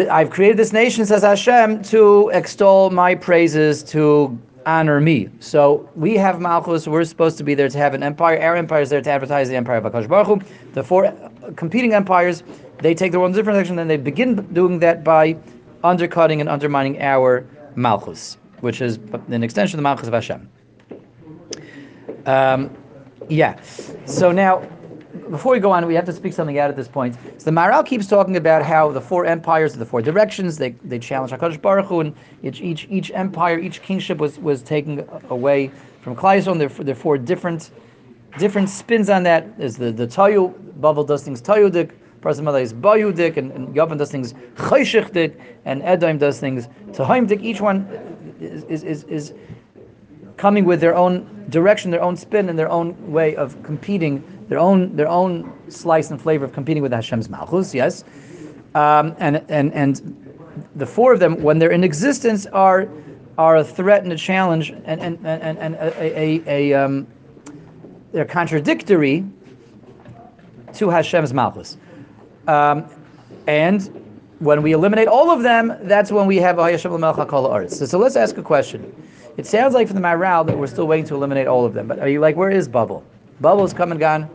I've 0.10 0.30
created 0.30 0.58
this 0.58 0.72
nation, 0.72 1.06
says 1.06 1.24
Hashem, 1.24 1.84
to 1.84 2.30
extol 2.30 2.92
my 2.92 3.14
praises, 3.14 3.84
to 3.84 4.40
honor 4.66 5.02
me. 5.02 5.28
So 5.40 5.90
we 5.96 6.16
have 6.16 6.40
Malchus. 6.40 6.88
We're 6.88 7.04
supposed 7.04 7.38
to 7.40 7.44
be 7.44 7.56
there 7.56 7.68
to 7.68 7.78
have 7.78 7.94
an 7.94 8.02
empire. 8.02 8.42
Our 8.42 8.56
empire 8.56 8.82
is 8.82 8.90
there 8.90 9.02
to 9.02 9.10
advertise 9.10 9.50
the 9.50 9.56
empire 9.56 9.78
of 9.78 9.84
Akash 9.84 10.08
Baruch 10.08 10.28
Hu. 10.28 10.42
The 10.74 10.84
four 10.84 11.14
competing 11.58 11.94
empires, 11.94 12.44
they 12.78 12.94
take 12.96 13.12
their 13.12 13.22
own 13.22 13.34
different 13.34 13.58
direction, 13.58 13.80
and 13.80 13.90
they 13.90 13.98
begin 13.98 14.36
doing 14.54 14.80
that 14.80 15.04
by 15.04 15.36
undercutting 15.84 16.40
and 16.40 16.50
undermining 16.50 17.02
our 17.02 17.46
Malchus 17.76 18.38
which 18.62 18.82
is 18.82 18.98
an 19.28 19.44
extension 19.44 19.76
of 19.76 19.80
the 19.80 19.84
Malchus 19.84 20.08
of 20.08 20.14
Hashem. 20.14 20.50
Um, 22.26 22.76
yeah. 23.28 23.60
So 24.06 24.32
now, 24.32 24.68
before 25.32 25.54
we 25.54 25.60
go 25.60 25.72
on, 25.72 25.88
we 25.88 25.96
have 25.96 26.06
to 26.06 26.14
speak 26.14 26.34
something 26.34 26.60
out 26.60 26.70
at 26.70 26.76
this 26.76 26.88
point. 26.88 27.16
So 27.38 27.46
the 27.46 27.52
Maharal 27.52 27.86
keeps 27.86 28.06
talking 28.06 28.36
about 28.36 28.64
how 28.64 28.92
the 28.92 29.02
four 29.02 29.26
empires, 29.26 29.74
the 29.74 29.86
four 29.86 30.02
directions, 30.02 30.58
they, 30.58 30.72
they 30.84 31.00
challenge 31.00 31.32
Hakadosh 31.32 31.62
Baruch 31.62 31.86
Hu, 31.86 32.02
and 32.02 32.16
each, 32.44 32.62
each 32.62 32.88
each 32.90 33.12
empire, 33.12 33.58
each 33.58 33.82
kingship 33.82 34.18
was 34.18 34.38
was 34.40 34.62
taken 34.62 35.08
away 35.30 35.72
from 36.02 36.16
Klal 36.16 36.38
Yisrael. 36.38 36.58
There, 36.58 36.68
there 36.68 36.94
are 36.94 36.96
four 36.96 37.18
different 37.18 37.72
different 38.38 38.70
spins 38.70 39.10
on 39.10 39.24
that. 39.24 39.58
There's 39.58 39.78
the 39.78 39.92
the 39.92 40.06
Tayu, 40.06 40.54
Bavel 40.80 41.08
does 41.08 41.24
things 41.24 41.42
Tayudik, 41.42 41.92
Prasamala 42.22 42.62
is 42.62 42.74
Bayudik, 42.74 43.38
and, 43.38 43.52
and 43.52 43.74
Yavan 43.74 43.98
does 43.98 44.12
things 44.12 44.34
Chayshichdik, 44.56 45.40
and 45.66 45.82
Edom 45.84 46.18
does 46.18 46.40
things 46.40 46.68
Tahaimdik. 46.92 47.42
Each 47.42 47.62
one 47.62 47.88
is 48.40 48.64
is, 48.66 48.84
is, 48.84 49.04
is 49.06 49.34
coming 50.42 50.66
with 50.66 50.82
their 50.82 50.96
own 50.96 51.46
direction, 51.50 51.92
their 51.92 52.02
own 52.02 52.18
spin, 52.18 52.50
and 52.50 52.58
their 52.58 52.70
own 52.70 52.96
way 53.12 53.36
of 53.36 53.62
competing, 53.62 54.24
their 54.50 54.58
own 54.58 54.96
their 54.96 55.08
own 55.08 55.54
slice 55.70 56.10
and 56.10 56.20
flavor 56.20 56.46
of 56.46 56.52
competing 56.52 56.82
with 56.82 56.92
Hashem's 56.92 57.30
Malchus. 57.30 57.76
Yes, 57.76 58.04
um, 58.74 59.16
and 59.20 59.46
and 59.50 59.72
and 59.74 60.02
the 60.76 60.86
four 60.86 61.14
of 61.14 61.20
them, 61.20 61.40
when 61.44 61.60
they're 61.60 61.76
in 61.80 61.84
existence, 61.84 62.48
are 62.48 62.90
are 63.38 63.58
a 63.58 63.64
threat 63.64 64.02
and 64.04 64.12
a 64.12 64.18
challenge, 64.18 64.72
and 64.72 65.00
and 65.00 65.20
and, 65.24 65.60
and 65.60 65.76
a, 65.76 66.20
a, 66.20 66.44
a 66.48 66.74
um, 66.74 67.06
they're 68.12 68.26
contradictory 68.26 69.24
to 70.74 70.90
Hashem's 70.90 71.34
Malchus. 71.36 71.78
Um, 72.48 72.86
and 73.46 73.80
when 74.40 74.64
we 74.64 74.72
eliminate 74.72 75.08
all 75.08 75.30
of 75.30 75.44
them, 75.44 75.78
that's 75.84 76.12
when 76.12 76.26
we 76.26 76.38
have 76.38 76.58
a 76.58 76.64
Hashem 76.64 76.92
Melcha 76.94 77.28
Kol 77.28 77.46
Arts. 77.46 77.88
So 77.88 78.00
let's 78.00 78.16
ask 78.16 78.38
a 78.38 78.42
question. 78.42 78.92
It 79.38 79.48
sounds 79.48 79.74
like 79.74 79.88
from 79.88 79.96
the 79.96 80.02
Maharal 80.02 80.46
that 80.46 80.58
we're 80.58 80.68
still 80.68 80.88
waiting 80.88 81.06
to 81.06 81.16
eliminate 81.16 81.48
all 81.48 81.66
of 81.66 81.74
them. 81.74 81.88
But 81.88 82.00
are 82.00 82.10
you 82.10 82.20
like, 82.20 82.36
where 82.36 82.50
is 82.50 82.68
Bavel? 82.68 83.04
Bavel 83.42 83.62
has 83.62 83.74
come 83.74 83.92
and 83.92 84.00
gone. 84.00 84.30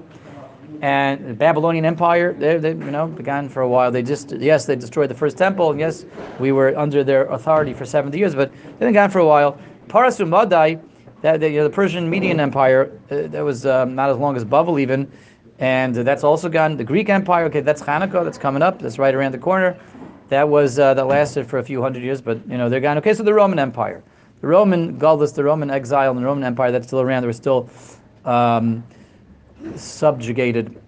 And 0.80 1.28
the 1.28 1.34
Babylonian 1.34 1.84
Empire, 1.84 2.32
they, 2.32 2.58
they, 2.58 2.70
you 2.70 2.90
know, 2.90 3.06
began 3.06 3.48
for 3.48 3.62
a 3.62 3.68
while. 3.68 3.90
They 3.90 4.02
just, 4.02 4.32
yes, 4.32 4.66
they 4.66 4.76
destroyed 4.76 5.08
the 5.08 5.14
first 5.14 5.38
temple, 5.38 5.70
and 5.70 5.80
yes, 5.80 6.04
we 6.38 6.52
were 6.52 6.76
under 6.76 7.02
their 7.04 7.26
authority 7.26 7.72
for 7.72 7.84
70 7.86 8.18
years, 8.18 8.34
but 8.34 8.52
they've 8.52 8.78
been 8.80 8.92
gone 8.92 9.10
for 9.10 9.20
a 9.20 9.26
while. 9.26 9.58
Parasum 9.88 10.28
Madai, 10.28 10.78
that, 11.22 11.40
the, 11.40 11.48
you 11.48 11.58
know, 11.58 11.64
the 11.64 11.70
Persian 11.70 12.10
Median 12.10 12.40
Empire, 12.40 12.90
uh, 13.10 13.28
that 13.28 13.42
was 13.42 13.64
um, 13.64 13.94
not 13.94 14.10
as 14.10 14.18
long 14.18 14.36
as 14.36 14.44
Babel 14.44 14.78
even, 14.78 15.10
and 15.58 15.96
uh, 15.96 16.02
that's 16.02 16.24
also 16.24 16.48
gone. 16.48 16.76
The 16.76 16.84
Greek 16.84 17.08
Empire, 17.08 17.44
okay, 17.46 17.60
that's 17.60 17.80
Hanukkah, 17.80 18.22
that's 18.24 18.38
coming 18.38 18.60
up, 18.60 18.80
that's 18.80 18.98
right 18.98 19.14
around 19.14 19.32
the 19.32 19.38
corner. 19.38 19.78
That 20.28 20.48
was 20.48 20.78
uh, 20.78 20.92
that 20.94 21.06
lasted 21.06 21.46
for 21.46 21.58
a 21.58 21.62
few 21.62 21.80
hundred 21.80 22.02
years, 22.02 22.20
but 22.20 22.38
you 22.48 22.58
know 22.58 22.68
they're 22.68 22.80
gone. 22.80 22.98
Okay, 22.98 23.14
so 23.14 23.22
the 23.22 23.32
Roman 23.32 23.60
Empire 23.60 24.02
the 24.46 24.52
Roman 24.52 24.96
Galus, 24.96 25.34
the 25.34 25.42
Roman 25.42 25.70
exile, 25.70 26.12
and 26.12 26.20
the 26.20 26.24
Roman 26.24 26.44
Empire 26.44 26.70
that's 26.70 26.86
still 26.86 27.00
around, 27.00 27.22
they 27.22 27.26
were 27.26 27.32
still 27.32 27.68
um, 28.24 28.84
subjugated 29.74 30.80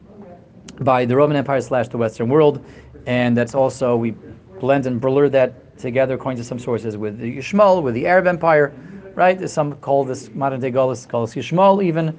by 0.79 1.05
the 1.05 1.17
Roman 1.17 1.37
Empire 1.37 1.61
slash 1.61 1.89
the 1.89 1.99
Western 1.99 2.29
world, 2.29 2.65
and 3.07 3.37
that's 3.37 3.57
also 3.57 3.97
we 3.97 4.13
blend 4.61 4.87
and 4.87 5.01
blur 5.01 5.29
that 5.31 5.77
together, 5.77 6.15
according 6.15 6.41
to 6.41 6.45
some 6.45 6.61
sources, 6.61 6.97
with 6.97 7.19
the 7.19 7.39
Yishmael, 7.39 7.83
with 7.83 7.95
the 7.95 8.07
Arab 8.07 8.29
Empire, 8.29 8.73
right? 9.17 9.51
Some 9.51 9.75
call 9.79 10.05
this 10.05 10.31
modern 10.35 10.61
day 10.61 10.71
Galus, 10.71 11.09
call 11.09 11.27
this 11.27 11.35
Yishmael 11.35 11.83
even, 11.83 12.17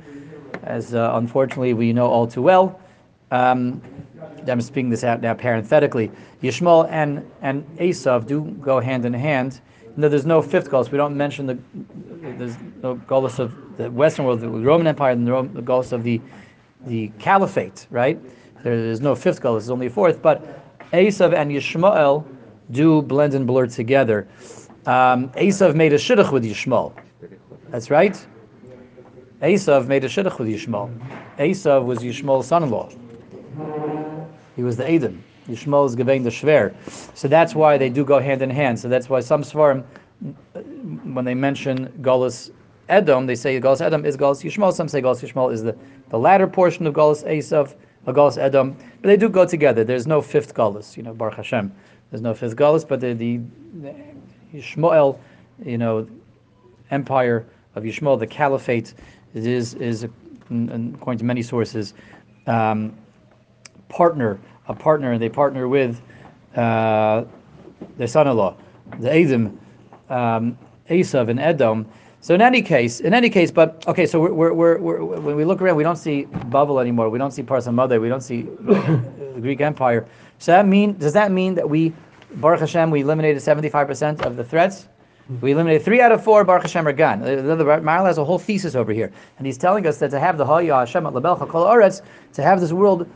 as 0.63 0.93
uh, 0.93 1.11
unfortunately 1.13 1.73
we 1.73 1.93
know 1.93 2.07
all 2.07 2.27
too 2.27 2.41
well. 2.41 2.81
Um, 3.31 3.81
I'm 4.45 4.59
speaking 4.59 4.89
this 4.89 5.05
out 5.05 5.21
now 5.21 5.35
parenthetically. 5.35 6.11
Yishmael 6.43 6.89
and 6.89 7.25
and 7.41 7.63
Esav 7.77 8.27
do 8.27 8.41
go 8.61 8.81
hand 8.81 9.05
in 9.05 9.13
hand 9.13 9.61
no, 9.99 10.07
there's 10.07 10.25
no 10.25 10.41
fifth 10.41 10.69
Galus. 10.69 10.91
We 10.91 10.97
don't 10.97 11.17
mention 11.17 11.45
the 11.45 11.57
there's 12.37 12.55
no 12.81 12.95
Galus 12.95 13.39
of 13.39 13.77
the 13.77 13.91
Western 13.91 14.25
world, 14.25 14.39
the 14.39 14.49
Roman 14.49 14.87
Empire, 14.87 15.11
and 15.11 15.27
the, 15.27 15.31
Roman, 15.31 15.53
the 15.53 15.61
Galus 15.61 15.91
of 15.91 16.03
the 16.03 16.21
the 16.85 17.11
Caliphate, 17.19 17.85
right? 17.89 18.17
There, 18.63 18.81
there's 18.81 19.01
no 19.01 19.13
fifth 19.13 19.41
Galus. 19.41 19.61
There's 19.61 19.69
only 19.69 19.87
a 19.87 19.89
fourth. 19.89 20.21
But 20.21 20.41
Esav 20.93 21.33
and 21.33 21.51
Yishmael 21.51 22.25
do 22.71 23.01
blend 23.01 23.33
and 23.33 23.45
blur 23.45 23.67
together. 23.67 24.27
Um, 24.85 25.29
Esav 25.29 25.75
made 25.75 25.91
a 25.91 25.97
shidduch 25.97 26.31
with 26.31 26.45
Yishmael. 26.45 26.93
That's 27.69 27.91
right. 27.91 28.25
Esav 29.41 29.87
made 29.87 30.05
a 30.05 30.07
shidduch 30.07 30.39
with 30.39 30.47
Yishmael. 30.47 30.89
Esav 31.37 31.85
was 31.85 31.99
Yishmael's 31.99 32.47
son-in-law. 32.47 32.89
He 34.55 34.63
was 34.63 34.77
the 34.77 34.89
Edom. 34.89 35.23
Yishmael 35.49 35.85
is 35.87 35.95
giving 35.95 36.23
the 36.23 36.29
Shver. 36.29 36.73
So 37.15 37.27
that's 37.27 37.55
why 37.55 37.77
they 37.77 37.89
do 37.89 38.05
go 38.05 38.19
hand 38.19 38.41
in 38.41 38.49
hand. 38.49 38.79
So 38.79 38.87
that's 38.87 39.09
why 39.09 39.19
some 39.19 39.43
Svarim, 39.43 39.83
when 41.03 41.25
they 41.25 41.33
mention 41.33 41.87
Golis 42.01 42.51
Edom, 42.87 43.25
they 43.25 43.35
say 43.35 43.59
Golis 43.59 43.81
Edom 43.81 44.05
is 44.05 44.17
Golis 44.17 44.43
Yishmael. 44.43 44.73
Some 44.73 44.87
say 44.87 45.01
Golis 45.01 45.21
Yishmael 45.27 45.51
is 45.51 45.63
the, 45.63 45.75
the 46.09 46.17
latter 46.17 46.47
portion 46.47 46.87
of 46.87 46.93
Golis 46.93 47.23
Esav, 47.25 47.75
Golis 48.07 48.37
Edom. 48.37 48.75
But 49.01 49.09
they 49.09 49.17
do 49.17 49.29
go 49.29 49.45
together. 49.45 49.83
There's 49.83 50.07
no 50.07 50.21
fifth 50.21 50.53
Golis, 50.53 50.97
you 50.97 51.03
know, 51.03 51.13
Baruch 51.13 51.35
Hashem. 51.35 51.71
There's 52.11 52.21
no 52.21 52.33
fifth 52.33 52.55
Golis, 52.55 52.87
but 52.87 52.99
the, 52.99 53.13
the, 53.13 53.39
the 53.81 53.93
Yishmael, 54.53 55.19
you 55.63 55.77
know, 55.77 56.07
empire 56.91 57.45
of 57.75 57.83
Yishmael, 57.83 58.19
the 58.19 58.27
caliphate, 58.27 58.93
is, 59.35 59.75
is 59.75 60.07
according 60.49 61.19
to 61.19 61.25
many 61.25 61.43
sources, 61.43 61.93
um, 62.47 62.95
partner 63.89 64.39
a 64.69 64.73
partner, 64.73 65.11
and 65.11 65.21
they 65.21 65.29
partner 65.29 65.67
with 65.67 66.01
uh, 66.55 67.25
their 67.97 68.07
son-in-law, 68.07 68.55
the 68.99 69.11
Edom, 69.11 69.59
um, 70.09 70.57
Esav 70.89 71.29
and 71.29 71.39
Edom. 71.39 71.85
So 72.21 72.35
in 72.35 72.41
any 72.41 72.61
case, 72.61 72.99
in 72.99 73.13
any 73.13 73.29
case, 73.29 73.49
but 73.49 73.85
okay, 73.87 74.05
so 74.05 74.19
we're, 74.19 74.53
we're, 74.53 74.77
we're, 74.77 75.03
when 75.03 75.35
we 75.35 75.45
look 75.45 75.61
around, 75.61 75.77
we 75.77 75.83
don't 75.83 75.95
see 75.95 76.25
Babel 76.25 76.79
anymore. 76.79 77.09
We 77.09 77.17
don't 77.17 77.31
see 77.31 77.43
Parsa 77.43 77.73
Mother. 77.73 77.99
We 78.01 78.09
don't 78.09 78.21
see 78.21 78.41
the 78.61 79.39
Greek 79.41 79.61
Empire. 79.61 80.05
So 80.37 80.51
that 80.51 80.67
mean 80.67 80.97
does 80.97 81.13
that 81.13 81.31
mean 81.31 81.55
that 81.55 81.69
we, 81.69 81.93
Baruch 82.35 82.59
Hashem, 82.59 82.91
we 82.91 83.01
eliminated 83.01 83.41
seventy 83.41 83.69
five 83.69 83.87
percent 83.87 84.21
of 84.21 84.35
the 84.35 84.43
threats? 84.43 84.87
We 85.41 85.51
eliminated 85.51 85.85
three 85.85 86.01
out 86.01 86.11
of 86.11 86.23
four 86.23 86.43
Baruch 86.43 86.63
Hashem 86.63 86.87
are 86.87 86.93
gone. 86.93 87.21
The, 87.21 87.55
the, 87.55 87.81
has 88.03 88.17
a 88.17 88.25
whole 88.25 88.39
thesis 88.39 88.75
over 88.75 88.91
here, 88.91 89.11
and 89.37 89.45
he's 89.45 89.59
telling 89.59 89.85
us 89.85 89.99
that 89.99 90.11
to 90.11 90.19
have 90.19 90.37
the 90.37 90.45
Haya 90.45 90.75
Hashem 90.75 91.05
at 91.05 91.13
Labelcha 91.13 91.47
Kol 91.47 91.65
Oretz, 91.65 92.01
to 92.33 92.41
have 92.41 92.59
this 92.59 92.73
world 92.73 93.07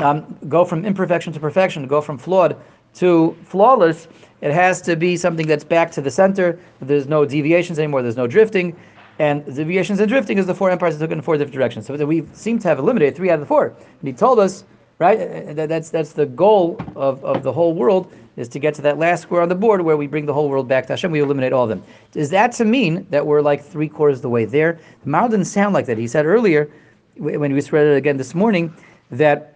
um, 0.00 0.38
go 0.48 0.64
from 0.64 0.84
imperfection 0.84 1.32
to 1.32 1.40
perfection, 1.40 1.86
go 1.86 2.00
from 2.00 2.18
flawed 2.18 2.56
to 2.94 3.36
flawless, 3.44 4.08
it 4.42 4.52
has 4.52 4.82
to 4.82 4.96
be 4.96 5.16
something 5.16 5.46
that's 5.46 5.64
back 5.64 5.90
to 5.92 6.00
the 6.00 6.10
center. 6.10 6.58
There's 6.80 7.06
no 7.06 7.24
deviations 7.24 7.78
anymore. 7.78 8.02
There's 8.02 8.16
no 8.16 8.26
drifting. 8.26 8.76
And 9.18 9.44
deviations 9.54 10.00
and 10.00 10.08
drifting 10.08 10.38
is 10.38 10.46
the 10.46 10.54
four 10.54 10.70
empires 10.70 10.98
that 10.98 11.04
took 11.04 11.12
in 11.12 11.22
four 11.22 11.36
different 11.36 11.54
directions. 11.54 11.86
So 11.86 11.94
we 12.04 12.26
seem 12.32 12.58
to 12.58 12.68
have 12.68 12.78
eliminated 12.80 13.14
three 13.14 13.30
out 13.30 13.34
of 13.34 13.40
the 13.40 13.46
four. 13.46 13.68
And 13.68 14.08
he 14.08 14.12
told 14.12 14.40
us, 14.40 14.64
right, 14.98 15.20
uh, 15.20 15.52
that 15.54 15.68
that's, 15.68 15.90
that's 15.90 16.12
the 16.12 16.26
goal 16.26 16.76
of, 16.96 17.24
of 17.24 17.44
the 17.44 17.52
whole 17.52 17.74
world 17.74 18.12
is 18.36 18.48
to 18.48 18.58
get 18.58 18.74
to 18.74 18.82
that 18.82 18.98
last 18.98 19.22
square 19.22 19.42
on 19.42 19.48
the 19.48 19.54
board 19.54 19.82
where 19.82 19.96
we 19.96 20.06
bring 20.06 20.26
the 20.26 20.32
whole 20.32 20.48
world 20.48 20.66
back 20.66 20.86
to 20.86 20.94
Hashem. 20.94 21.12
We 21.12 21.20
eliminate 21.20 21.52
all 21.52 21.64
of 21.64 21.68
them. 21.68 21.84
Does 22.10 22.30
that 22.30 22.50
to 22.52 22.64
mean 22.64 23.06
that 23.10 23.24
we're 23.24 23.42
like 23.42 23.62
three 23.62 23.88
quarters 23.88 24.18
of 24.18 24.22
the 24.22 24.30
way 24.30 24.44
there? 24.44 24.80
The 25.04 25.10
Maharal 25.10 25.30
didn't 25.30 25.44
sound 25.44 25.74
like 25.74 25.86
that. 25.86 25.98
He 25.98 26.08
said 26.08 26.26
earlier, 26.26 26.68
when 27.16 27.52
we 27.52 27.60
read 27.60 27.86
it 27.86 27.96
again 27.96 28.16
this 28.16 28.34
morning, 28.34 28.74
that 29.10 29.51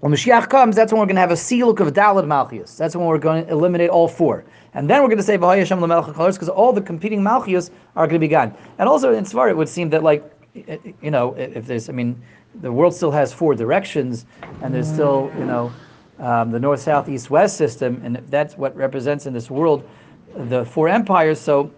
when 0.00 0.12
Mashiach 0.12 0.48
comes, 0.48 0.74
that's 0.76 0.92
when 0.92 1.00
we're 1.00 1.06
going 1.06 1.16
to 1.16 1.20
have 1.20 1.30
a 1.30 1.36
seal 1.36 1.70
of 1.70 1.76
Dalad 1.76 2.24
Malchius. 2.24 2.76
That's 2.76 2.96
when 2.96 3.06
we're 3.06 3.18
going 3.18 3.44
to 3.44 3.50
eliminate 3.50 3.90
all 3.90 4.08
four. 4.08 4.44
And 4.72 4.88
then 4.88 5.02
we're 5.02 5.08
going 5.08 5.18
to 5.18 5.24
say 5.24 5.36
V'hay 5.36 5.58
Hashem 5.58 5.80
because 5.80 6.48
all 6.48 6.72
the 6.72 6.80
competing 6.80 7.20
Malchius 7.20 7.70
are 7.96 8.06
going 8.06 8.20
to 8.20 8.26
be 8.26 8.28
gone. 8.28 8.54
And 8.78 8.88
also 8.88 9.12
in 9.12 9.24
Svar, 9.24 9.50
it 9.50 9.56
would 9.56 9.68
seem 9.68 9.90
that 9.90 10.02
like, 10.02 10.24
you 10.54 11.10
know, 11.10 11.34
if 11.34 11.66
there's, 11.66 11.88
I 11.88 11.92
mean, 11.92 12.20
the 12.62 12.72
world 12.72 12.94
still 12.94 13.10
has 13.10 13.32
four 13.32 13.54
directions, 13.54 14.26
and 14.62 14.74
there's 14.74 14.88
still, 14.88 15.30
you 15.38 15.44
know, 15.44 15.72
um, 16.18 16.50
the 16.50 16.58
north, 16.58 16.80
south, 16.80 17.08
east, 17.08 17.30
west 17.30 17.56
system, 17.56 18.00
and 18.04 18.16
that's 18.28 18.56
what 18.56 18.74
represents 18.74 19.26
in 19.26 19.32
this 19.32 19.50
world 19.50 19.88
the 20.34 20.64
four 20.64 20.88
empires. 20.88 21.40
So 21.40 21.72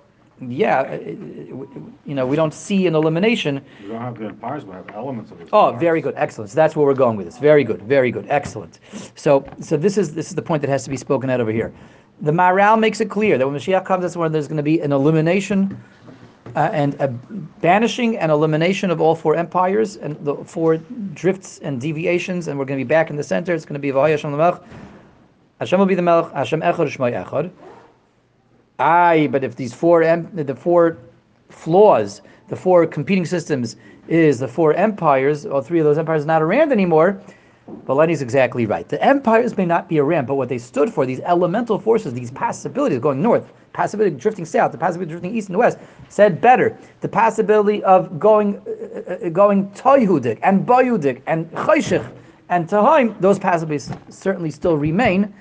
yeah, 0.48 0.94
you 0.94 2.14
know, 2.14 2.26
we 2.26 2.36
don't 2.36 2.54
see 2.54 2.86
an 2.86 2.94
elimination. 2.94 3.64
We 3.82 3.88
don't 3.88 4.00
have 4.00 4.18
the 4.18 4.26
empires, 4.26 4.64
we 4.64 4.72
have 4.72 4.90
elements 4.94 5.30
of 5.30 5.40
it. 5.40 5.48
Oh, 5.52 5.72
very 5.72 6.00
good, 6.00 6.14
excellent. 6.16 6.50
So 6.50 6.56
that's 6.56 6.74
where 6.74 6.86
we're 6.86 6.94
going 6.94 7.16
with 7.16 7.26
this. 7.26 7.38
Very 7.38 7.64
good, 7.64 7.82
very 7.82 8.10
good, 8.10 8.26
excellent. 8.28 8.80
So, 9.14 9.44
so 9.60 9.76
this 9.76 9.98
is 9.98 10.14
this 10.14 10.28
is 10.28 10.34
the 10.34 10.42
point 10.42 10.62
that 10.62 10.70
has 10.70 10.84
to 10.84 10.90
be 10.90 10.96
spoken 10.96 11.30
out 11.30 11.40
over 11.40 11.52
here. 11.52 11.72
The 12.20 12.32
Maharal 12.32 12.78
makes 12.78 13.00
it 13.00 13.10
clear 13.10 13.38
that 13.38 13.46
when 13.46 13.56
Mashiach 13.56 13.84
comes, 13.84 14.02
that's 14.02 14.16
when 14.16 14.32
there's 14.32 14.48
going 14.48 14.56
to 14.56 14.62
be 14.62 14.80
an 14.80 14.92
elimination 14.92 15.82
uh, 16.54 16.70
and 16.72 16.94
a 17.00 17.08
banishing 17.08 18.18
and 18.18 18.30
elimination 18.30 18.90
of 18.90 19.00
all 19.00 19.14
four 19.14 19.34
empires 19.36 19.96
and 19.96 20.16
the 20.24 20.36
four 20.36 20.76
drifts 21.14 21.58
and 21.58 21.80
deviations, 21.80 22.48
and 22.48 22.58
we're 22.58 22.64
going 22.64 22.78
to 22.78 22.84
be 22.84 22.88
back 22.88 23.10
in 23.10 23.16
the 23.16 23.22
center. 23.22 23.54
It's 23.54 23.64
going 23.64 23.74
to 23.74 23.80
be 23.80 23.90
V'hay 23.90 24.10
Hashem 24.10 24.32
Hashem 25.58 25.78
will 25.78 25.86
be 25.86 25.94
the 25.94 26.02
Melech. 26.02 26.32
Hashem 26.32 26.60
Echad 26.60 26.90
Shmai 26.90 27.24
Echad. 27.24 27.50
Aye, 28.82 29.28
but 29.30 29.44
if 29.44 29.56
these 29.56 29.72
four 29.72 30.02
the 30.34 30.56
four 30.56 30.98
flaws, 31.50 32.22
the 32.48 32.56
four 32.56 32.86
competing 32.86 33.24
systems 33.26 33.76
is 34.08 34.40
the 34.40 34.48
four 34.48 34.74
empires, 34.74 35.46
all 35.46 35.62
three 35.62 35.78
of 35.78 35.84
those 35.84 35.98
empires 35.98 36.24
are 36.24 36.26
not 36.26 36.42
around 36.42 36.72
anymore, 36.72 37.20
But 37.86 37.94
Lenny's 37.94 38.22
exactly 38.22 38.66
right. 38.66 38.88
The 38.88 39.02
empires 39.02 39.56
may 39.56 39.66
not 39.66 39.88
be 39.88 40.00
around, 40.00 40.26
but 40.26 40.34
what 40.34 40.48
they 40.48 40.58
stood 40.58 40.92
for, 40.92 41.06
these 41.06 41.20
elemental 41.20 41.78
forces, 41.78 42.12
these 42.12 42.30
possibilities 42.30 42.98
going 42.98 43.22
north, 43.22 43.52
possibility 43.72 44.16
drifting 44.16 44.44
south, 44.44 44.72
the 44.72 44.78
possibility 44.78 45.10
drifting 45.10 45.36
east 45.36 45.48
and 45.48 45.58
west, 45.58 45.78
said 46.08 46.40
better. 46.40 46.76
The 47.02 47.08
possibility 47.08 47.82
of 47.84 48.18
going 48.18 48.60
uh, 48.66 49.26
uh, 49.26 49.28
going 49.30 49.70
toyhudik 49.70 50.40
and 50.42 50.66
boyudik 50.66 51.22
and 51.26 51.50
chayshich 51.52 52.06
and 52.50 52.68
tahaim, 52.68 53.18
those 53.20 53.38
possibilities 53.38 53.90
certainly 54.10 54.50
still 54.50 54.76
remain. 54.76 55.32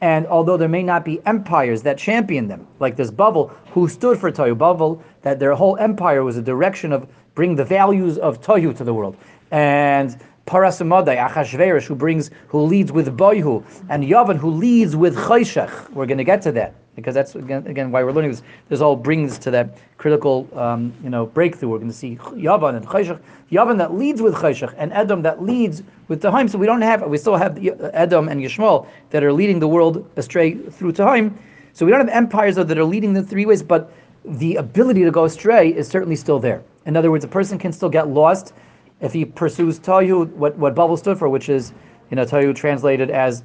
And 0.00 0.26
although 0.26 0.56
there 0.56 0.68
may 0.68 0.82
not 0.82 1.04
be 1.04 1.20
empires 1.26 1.82
that 1.82 1.98
champion 1.98 2.48
them, 2.48 2.66
like 2.78 2.96
this 2.96 3.10
Bavel, 3.10 3.50
who 3.72 3.88
stood 3.88 4.18
for 4.18 4.32
Tohu, 4.32 4.56
Bavel, 4.56 5.02
that 5.22 5.38
their 5.38 5.54
whole 5.54 5.76
empire 5.76 6.24
was 6.24 6.36
a 6.36 6.42
direction 6.42 6.92
of 6.92 7.06
bring 7.34 7.54
the 7.54 7.64
values 7.64 8.16
of 8.18 8.40
Tohu 8.40 8.76
to 8.76 8.84
the 8.84 8.94
world. 8.94 9.16
And 9.50 10.18
Parasamadai, 10.46 11.28
Achashverosh, 11.28 11.84
who 11.84 11.94
brings, 11.94 12.30
who 12.48 12.62
leads 12.62 12.90
with 12.90 13.16
Boyhu, 13.16 13.62
and 13.88 14.02
Yavan, 14.02 14.36
who 14.36 14.50
leads 14.50 14.96
with 14.96 15.16
Chayshach. 15.16 15.90
We're 15.90 16.06
going 16.06 16.18
to 16.18 16.24
get 16.24 16.42
to 16.42 16.52
that 16.52 16.74
because 16.96 17.14
that's 17.14 17.34
again, 17.34 17.66
again 17.66 17.90
why 17.90 18.02
we're 18.02 18.12
learning 18.12 18.32
this. 18.32 18.42
This 18.68 18.80
all 18.80 18.96
brings 18.96 19.38
to 19.38 19.50
that 19.50 19.78
critical, 19.98 20.48
um, 20.54 20.92
you 21.02 21.10
know, 21.10 21.26
breakthrough. 21.26 21.68
We're 21.68 21.78
going 21.78 21.90
to 21.90 21.96
see 21.96 22.16
Yavan 22.16 22.76
and 22.76 22.86
Chayshach, 22.86 23.20
Yavan 23.50 23.78
that 23.78 23.94
leads 23.94 24.20
with 24.20 24.34
Chayshach, 24.34 24.74
and 24.76 24.92
Edom 24.92 25.22
that 25.22 25.42
leads 25.42 25.82
with 26.08 26.22
Tahaim. 26.22 26.50
So 26.50 26.58
we 26.58 26.66
don't 26.66 26.82
have, 26.82 27.02
we 27.02 27.18
still 27.18 27.36
have 27.36 27.58
Edom 27.92 28.28
and 28.28 28.40
Yishmael 28.40 28.86
that 29.10 29.22
are 29.22 29.32
leading 29.32 29.58
the 29.58 29.68
world 29.68 30.08
astray 30.16 30.54
through 30.54 30.92
Tahaim. 30.92 31.34
So 31.72 31.86
we 31.86 31.92
don't 31.92 32.00
have 32.00 32.08
empires 32.14 32.56
that 32.56 32.76
are 32.76 32.84
leading 32.84 33.12
the 33.12 33.22
three 33.22 33.46
ways, 33.46 33.62
but 33.62 33.92
the 34.24 34.56
ability 34.56 35.04
to 35.04 35.10
go 35.10 35.24
astray 35.24 35.72
is 35.72 35.88
certainly 35.88 36.16
still 36.16 36.38
there. 36.38 36.62
In 36.86 36.96
other 36.96 37.10
words, 37.10 37.24
a 37.24 37.28
person 37.28 37.58
can 37.58 37.72
still 37.72 37.88
get 37.88 38.08
lost 38.08 38.52
if 39.00 39.12
he 39.12 39.24
pursues 39.24 39.78
Tayu, 39.78 40.28
what, 40.32 40.56
what 40.56 40.74
Bavel 40.74 40.98
stood 40.98 41.18
for, 41.18 41.28
which 41.28 41.48
is, 41.48 41.72
you 42.10 42.16
know, 42.16 42.24
Tayu 42.24 42.54
translated 42.54 43.10
as 43.10 43.44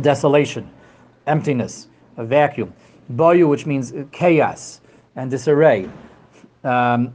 desolation, 0.00 0.70
emptiness, 1.26 1.88
a 2.16 2.24
vacuum. 2.24 2.72
Bayu, 3.14 3.48
which 3.48 3.66
means 3.66 3.92
chaos 4.12 4.80
and 5.16 5.30
disarray. 5.30 5.88
Um, 6.62 7.14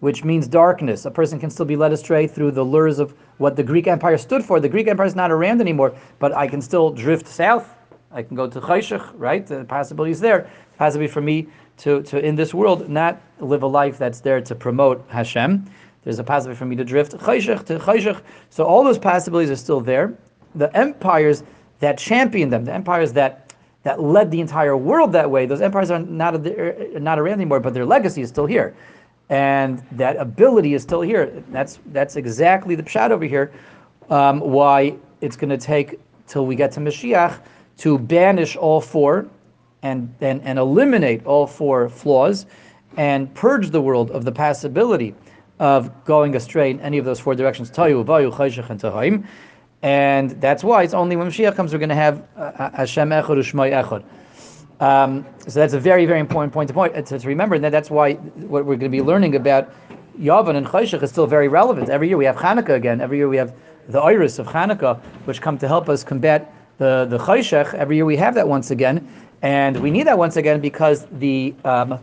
which 0.00 0.24
means 0.24 0.48
darkness. 0.48 1.04
A 1.04 1.10
person 1.10 1.38
can 1.38 1.50
still 1.50 1.66
be 1.66 1.76
led 1.76 1.92
astray 1.92 2.26
through 2.26 2.52
the 2.52 2.62
lures 2.62 2.98
of 2.98 3.14
what 3.38 3.56
the 3.56 3.62
Greek 3.62 3.86
Empire 3.86 4.18
stood 4.18 4.44
for. 4.44 4.60
The 4.60 4.68
Greek 4.68 4.88
Empire 4.88 5.06
is 5.06 5.14
not 5.14 5.30
around 5.30 5.60
anymore, 5.60 5.94
but 6.18 6.34
I 6.34 6.46
can 6.46 6.60
still 6.60 6.90
drift 6.90 7.26
south. 7.28 7.74
I 8.10 8.22
can 8.22 8.34
go 8.34 8.48
to 8.48 8.60
Chayshach, 8.60 9.12
right? 9.14 9.46
The 9.46 9.64
possibility 9.64 10.10
is 10.10 10.20
there. 10.20 10.50
Possibility 10.78 11.12
for 11.12 11.20
me 11.20 11.46
to, 11.78 12.02
to 12.02 12.18
in 12.18 12.34
this 12.34 12.52
world 12.52 12.88
not 12.88 13.20
live 13.38 13.62
a 13.62 13.66
life 13.66 13.98
that's 13.98 14.20
there 14.20 14.40
to 14.40 14.54
promote 14.54 15.04
Hashem. 15.08 15.64
There's 16.02 16.18
a 16.18 16.24
possibility 16.24 16.58
for 16.58 16.66
me 16.66 16.76
to 16.76 16.84
drift 16.84 17.12
chayshach 17.12 17.66
to 17.66 17.78
chayshach. 17.78 18.22
So 18.48 18.64
all 18.64 18.82
those 18.82 18.98
possibilities 18.98 19.50
are 19.50 19.56
still 19.56 19.80
there. 19.80 20.14
The 20.54 20.74
empires 20.76 21.42
that 21.80 21.98
championed 21.98 22.52
them, 22.52 22.64
the 22.64 22.72
empires 22.72 23.12
that 23.14 23.52
that 23.82 24.00
led 24.02 24.30
the 24.30 24.40
entire 24.40 24.76
world 24.76 25.10
that 25.12 25.30
way, 25.30 25.46
those 25.46 25.62
empires 25.62 25.90
are 25.90 25.98
not 25.98 26.42
not 27.00 27.18
around 27.18 27.34
anymore, 27.34 27.60
but 27.60 27.74
their 27.74 27.86
legacy 27.86 28.22
is 28.22 28.28
still 28.28 28.46
here, 28.46 28.74
and 29.30 29.82
that 29.92 30.16
ability 30.16 30.74
is 30.74 30.82
still 30.82 31.00
here. 31.00 31.42
That's 31.50 31.78
that's 31.86 32.16
exactly 32.16 32.74
the 32.74 32.82
pshat 32.82 33.10
over 33.10 33.24
here. 33.24 33.52
Um, 34.10 34.40
why 34.40 34.96
it's 35.20 35.36
going 35.36 35.50
to 35.50 35.58
take 35.58 36.00
till 36.26 36.46
we 36.46 36.54
get 36.54 36.72
to 36.72 36.80
Mashiach 36.80 37.40
to 37.78 37.98
banish 37.98 38.56
all 38.56 38.80
four 38.80 39.26
and, 39.82 40.14
and, 40.20 40.42
and 40.42 40.58
eliminate 40.58 41.24
all 41.24 41.46
four 41.46 41.88
flaws 41.88 42.46
and 42.96 43.32
purge 43.34 43.70
the 43.70 43.80
world 43.80 44.10
of 44.10 44.24
the 44.24 44.32
possibility 44.32 45.14
of 45.58 46.04
going 46.04 46.36
astray 46.36 46.70
in 46.70 46.80
any 46.80 46.98
of 46.98 47.04
those 47.04 47.20
four 47.20 47.34
directions. 47.34 47.70
And 49.82 50.30
that's 50.42 50.62
why 50.62 50.82
it's 50.82 50.94
only 50.94 51.16
when 51.16 51.28
Mashiach 51.28 51.56
comes 51.56 51.72
we're 51.72 51.78
going 51.78 51.88
to 51.88 51.94
have 51.94 52.22
uh, 52.36 52.40
uh, 52.40 52.70
Hashem 52.72 53.08
Echad 53.10 53.38
Ushmai 53.38 53.72
Echad. 53.82 54.04
Um, 54.80 55.26
so 55.46 55.60
that's 55.60 55.74
a 55.74 55.80
very, 55.80 56.06
very 56.06 56.20
important 56.20 56.52
point 56.52 56.68
to 56.68 56.74
point 56.74 56.94
to, 57.06 57.18
to 57.18 57.28
remember. 57.28 57.54
And 57.54 57.64
that's 57.64 57.90
why 57.90 58.14
what 58.14 58.64
we're 58.64 58.76
going 58.76 58.90
to 58.90 58.96
be 58.96 59.02
learning 59.02 59.36
about 59.36 59.72
Yavan 60.18 60.56
and 60.56 60.66
Chayshach 60.66 61.02
is 61.02 61.10
still 61.10 61.26
very 61.26 61.48
relevant. 61.48 61.88
Every 61.88 62.08
year 62.08 62.16
we 62.16 62.26
have 62.26 62.36
Hanukkah 62.36 62.74
again. 62.74 63.00
Every 63.00 63.16
year 63.16 63.28
we 63.28 63.36
have 63.38 63.54
the 63.88 64.00
Iris 64.00 64.38
of 64.38 64.46
Hanukkah, 64.46 65.00
which 65.24 65.40
come 65.40 65.56
to 65.58 65.68
help 65.68 65.88
us 65.88 66.04
combat 66.04 66.52
the 66.78 67.06
the 67.08 67.18
Chayshach. 67.18 67.72
Every 67.74 67.96
year 67.96 68.04
we 68.04 68.16
have 68.16 68.34
that 68.34 68.48
once 68.48 68.70
again. 68.70 69.08
And 69.42 69.80
we 69.80 69.90
need 69.90 70.06
that 70.06 70.18
once 70.18 70.36
again 70.36 70.60
because 70.60 71.06
the 71.12 71.54
um, 71.64 71.98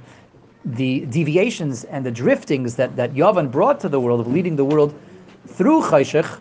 the 0.66 1.02
deviations 1.06 1.84
and 1.86 2.06
the 2.06 2.12
driftings 2.12 2.76
that, 2.76 2.96
that 2.96 3.14
Yavan 3.14 3.52
brought 3.52 3.80
to 3.80 3.90
the 3.90 4.00
world 4.00 4.20
of 4.20 4.28
leading 4.28 4.56
the 4.56 4.66
world 4.66 4.94
through 5.48 5.82
Chayshich 5.84 6.40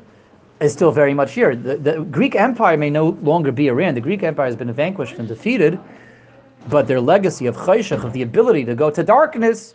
is 0.61 0.73
still 0.73 0.91
very 0.91 1.15
much 1.15 1.33
here. 1.33 1.55
The, 1.55 1.77
the, 1.77 2.05
Greek 2.05 2.35
Empire 2.35 2.77
may 2.77 2.91
no 2.91 3.11
longer 3.23 3.53
be 3.53 3.69
around. 3.69 3.97
The 3.97 4.01
Greek 4.01 4.23
Empire 4.23 4.47
has 4.47 4.57
been 4.57 4.73
vanquished 4.73 5.17
and 5.19 5.29
defeated, 5.29 5.79
but 6.69 6.87
their 6.87 7.01
legacy 7.01 7.47
of 7.47 7.57
Chayshich, 7.57 8.03
of 8.05 8.13
the 8.13 8.23
ability 8.23 8.65
to 8.65 8.75
go 8.75 8.91
to 8.91 9.03
darkness, 9.03 9.75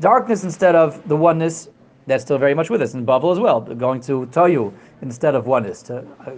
darkness 0.00 0.44
instead 0.44 0.74
of 0.74 1.06
the 1.08 1.16
oneness, 1.16 1.68
that's 2.06 2.24
still 2.24 2.38
very 2.38 2.54
much 2.54 2.68
with 2.68 2.82
us. 2.82 2.94
And 2.94 3.06
Bavel 3.06 3.32
as 3.32 3.38
well, 3.38 3.60
going 3.60 4.00
to 4.02 4.26
Tayu 4.26 4.72
instead 5.02 5.34
of 5.34 5.46
oneness, 5.46 5.82
to 5.82 5.98
uh, 6.26 6.32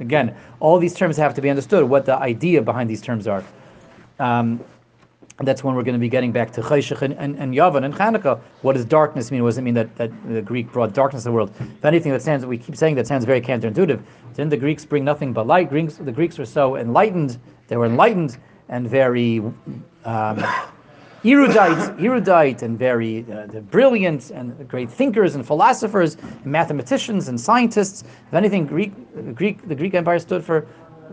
Again, 0.00 0.36
all 0.60 0.78
these 0.78 0.94
terms 0.94 1.16
have 1.16 1.34
to 1.34 1.40
be 1.40 1.48
understood, 1.48 1.88
what 1.88 2.04
the 2.04 2.16
idea 2.16 2.60
behind 2.62 2.90
these 2.90 3.00
terms 3.00 3.26
are. 3.26 3.42
Um, 4.18 4.62
that's 5.44 5.62
when 5.62 5.74
we're 5.74 5.82
going 5.82 5.94
to 5.94 6.00
be 6.00 6.08
getting 6.08 6.32
back 6.32 6.50
to 6.52 6.62
Chayshach 6.62 7.02
and, 7.02 7.14
and, 7.14 7.36
and 7.38 7.54
Yavan 7.54 7.84
and 7.84 7.94
Chanukah. 7.94 8.40
What 8.62 8.72
does 8.74 8.86
darkness 8.86 9.30
mean? 9.30 9.42
What 9.42 9.50
does 9.50 9.58
it 9.58 9.62
mean 9.62 9.74
that, 9.74 9.94
that 9.96 10.10
the 10.28 10.40
Greek 10.40 10.72
brought 10.72 10.94
darkness 10.94 11.24
to 11.24 11.28
the 11.28 11.32
world? 11.32 11.52
If 11.60 11.84
anything, 11.84 12.12
that 12.12 12.22
sounds, 12.22 12.46
we 12.46 12.56
keep 12.56 12.74
saying 12.74 12.94
that 12.94 13.06
sounds 13.06 13.24
very 13.26 13.42
counterintuitive. 13.42 14.02
Didn't 14.34 14.50
the 14.50 14.56
Greeks 14.56 14.84
bring 14.84 15.04
nothing 15.04 15.32
but 15.34 15.46
light? 15.46 15.68
Greeks, 15.68 15.96
the 15.96 16.12
Greeks 16.12 16.38
were 16.38 16.46
so 16.46 16.76
enlightened, 16.76 17.38
they 17.68 17.76
were 17.76 17.86
enlightened 17.86 18.38
and 18.68 18.88
very 18.88 19.40
um, 20.04 20.44
erudite, 21.24 22.00
erudite 22.00 22.62
and 22.62 22.78
very 22.78 23.26
uh, 23.30 23.46
brilliant 23.70 24.30
and 24.30 24.66
great 24.68 24.90
thinkers 24.90 25.34
and 25.34 25.46
philosophers 25.46 26.16
and 26.44 26.46
mathematicians 26.46 27.28
and 27.28 27.38
scientists. 27.38 28.04
If 28.28 28.34
anything, 28.34 28.64
Greek, 28.64 28.92
Greek, 29.34 29.66
the 29.68 29.74
Greek 29.74 29.94
Empire 29.94 30.18
stood 30.18 30.44
for, 30.44 30.66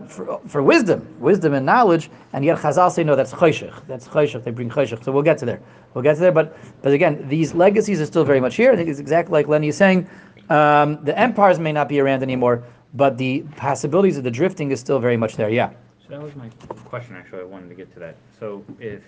for, 0.08 0.40
for 0.46 0.62
wisdom, 0.62 1.06
wisdom 1.18 1.54
and 1.54 1.64
knowledge. 1.64 2.10
And 2.32 2.44
yet 2.44 2.58
Chazal 2.58 2.90
say 2.90 3.04
no, 3.04 3.16
that's 3.16 3.32
choshech. 3.32 3.86
That's 3.86 4.06
choshech. 4.08 4.44
They 4.44 4.50
bring 4.50 4.70
choshech. 4.70 5.04
So 5.04 5.12
we'll 5.12 5.22
get 5.22 5.38
to 5.38 5.46
there. 5.46 5.60
We'll 5.92 6.02
get 6.02 6.14
to 6.14 6.20
there. 6.20 6.32
But 6.32 6.56
but 6.82 6.92
again, 6.92 7.28
these 7.28 7.54
legacies 7.54 8.00
are 8.00 8.06
still 8.06 8.24
very 8.24 8.40
much 8.40 8.56
here. 8.56 8.72
I 8.72 8.76
think 8.76 8.88
it's 8.88 9.00
exactly 9.00 9.32
like 9.32 9.48
Lenny 9.48 9.68
is 9.68 9.76
saying. 9.76 10.08
Um, 10.50 11.02
the 11.04 11.18
empires 11.18 11.58
may 11.58 11.72
not 11.72 11.88
be 11.88 12.00
around 12.00 12.22
anymore, 12.22 12.64
but 12.94 13.16
the 13.16 13.42
possibilities 13.56 14.16
of 14.18 14.24
the 14.24 14.30
drifting 14.30 14.70
is 14.70 14.80
still 14.80 14.98
very 14.98 15.16
much 15.16 15.36
there. 15.36 15.48
Yeah. 15.48 15.70
So 16.02 16.10
that 16.10 16.22
was 16.22 16.36
my 16.36 16.48
question. 16.84 17.16
Actually, 17.16 17.40
I 17.40 17.44
wanted 17.44 17.68
to 17.70 17.74
get 17.74 17.92
to 17.94 17.98
that. 18.00 18.16
So 18.38 18.64
if 18.78 19.02